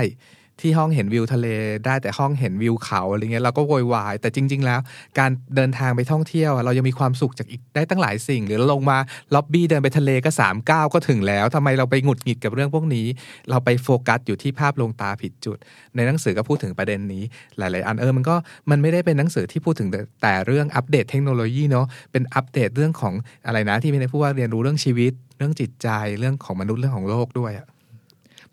[0.60, 1.46] ที่ห้องเห็นวิวทะเล
[1.86, 4.80] ได้แต่ห้องเห็นวิวเขาอะไรเงี้ยเราก็โวยวาย แต่จริง ๆ แล้ว
[5.18, 8.98] การเดินทางไปท่องเที่ยวอะเรายังมีความสุขจากอีกได้ตั้งหลายสิ่ง หรือลงมา
[9.34, 13.06] ล็อบบี้เดินไปทะเลก็3ามก้าวก็ถึงแล้วทำไมเราไปหงุดหงิดกับเรื่องพวกนี้
[13.50, 15.58] เราไปโฟกัสอยู่ที่ภาพลงตาผิดจุด
[15.96, 17.22] ในหนังสือก็พูดถึงประเด็นนี้
[17.58, 18.36] หลาย ๆ อันเออมันก็
[18.70, 23.14] มันไม่ได้เป็นหนังสือที่พูดถึงแต่แตเรื่องอัปเดตเทคโนโลยีเนาะเป็นอัปเดตเรื่องของ
[23.46, 25.88] อะไรนะที่ไม่ได้พูดว่าเรียนรู้เรื่องชีวิต เรื่องจิตใจ
[26.18, 27.66] เรื่องของมนุษย์เรื่องของโลกด้วยอะ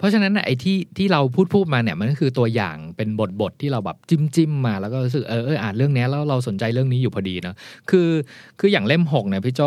[0.03, 7.55] ราะฉะนั้นไอ้ที่ที่เราพูดพูดมาเนี่ยมันก็คือตัวอย่างเป็นบทบทที่เราแบบจิ้มจิ้มมาแล้วก็รู้สึกเออเอออ่านเรื่องนี้แล้วเราสนใจเรื่องนี้อยู่พอดีเนอะ
[7.89, 8.09] คือ
[8.59, 9.61] คืออย่างเล่มหกเนี่ยพี่โจ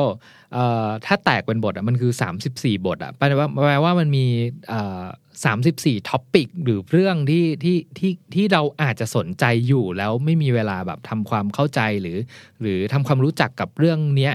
[0.54, 2.12] เอ่อถ้าแตกเป็นบทอะมันคือ
[2.46, 4.24] 34 บทอะแปลว่าแปลว่ามันมี
[4.68, 5.04] เอ่อ
[5.44, 12.18] สามสิบสี่ท็อปิกหรือเรื่องที่ที่ที่ที่เราอาจจะสนใจอยู่แล้วไม่มีเวลาแบบทำความเข้าใจหรือ
[12.60, 14.34] หรือทำความรู้จักกับเรื่องเนี้ย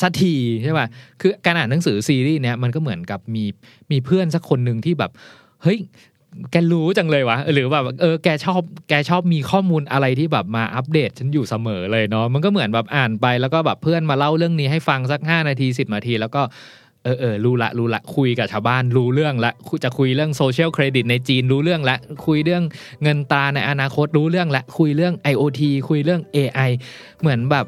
[0.00, 0.86] สักทีใช่ป่ะ
[1.20, 3.44] คือการอ่านหนังสือซีรีส์เนี้ยมันก็เหมือนกับมี
[3.90, 5.10] มีเพื่อนสักคนหนึ่งที่แบบ
[5.62, 5.78] เฮ้ย
[6.50, 16.42] แกรู้จังเลยวะหรือแบบเออแกชอบแกชอบมีข้อมูลอะไรที่แบบมาอัปเดตฉันอยู่เสมอเลยเนาะมันก็เหมือนแบบอ่านไปแล้วก็แบบเพื่อนมาเล่าเรื่องนี้ให้ฟังสักห้านาทีสิบนาที แล้วก็
[17.04, 19.52] เออเออรู้ละรู้ละคุยกับชาวบ้านรู้เรื่องละ
[19.84, 22.62] จะคุยเรื่องโซเชียลเครดิตในจีนรู้เรื่องละคุยเรื่อง
[23.02, 26.70] เงินตาในอนาคตรู้เรื่องละคุยเรื่อง IoT คุยเรื่อง AI
[27.20, 27.66] เหมือนแบบ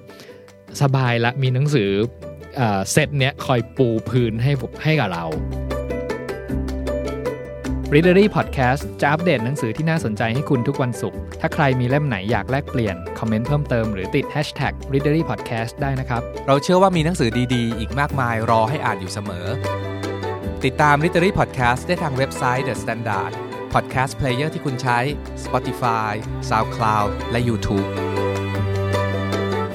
[0.82, 1.90] สบายละมีหนังสือ
[2.92, 5.26] เซตเนี้ยคอยปูพื้นให้ผมให้กับเรา
[7.94, 19.46] Readery Podcast จะอัปเดตหนังสือที่น่าสนใจให้คุณทุกวันศุกร์ ถ้าใครมีเล่มไหนอยากแลกเปลี่ยน คอมเมนต์เพิ่มเติมหรือติด Hashtag Readery Podcast ได้นะครับ เราเชื่อว่ามีหนังสือดีๆ อีกมากมายรอให้อ่านอยู่เสมอ
[20.64, 23.32] ติดตาม Literary Podcast ได้ทางเว็บไซต์ The Standard
[23.74, 24.98] Podcast Player ที่คุณใช้
[25.44, 26.12] Spotify
[26.50, 27.88] SoundCloud และ YouTube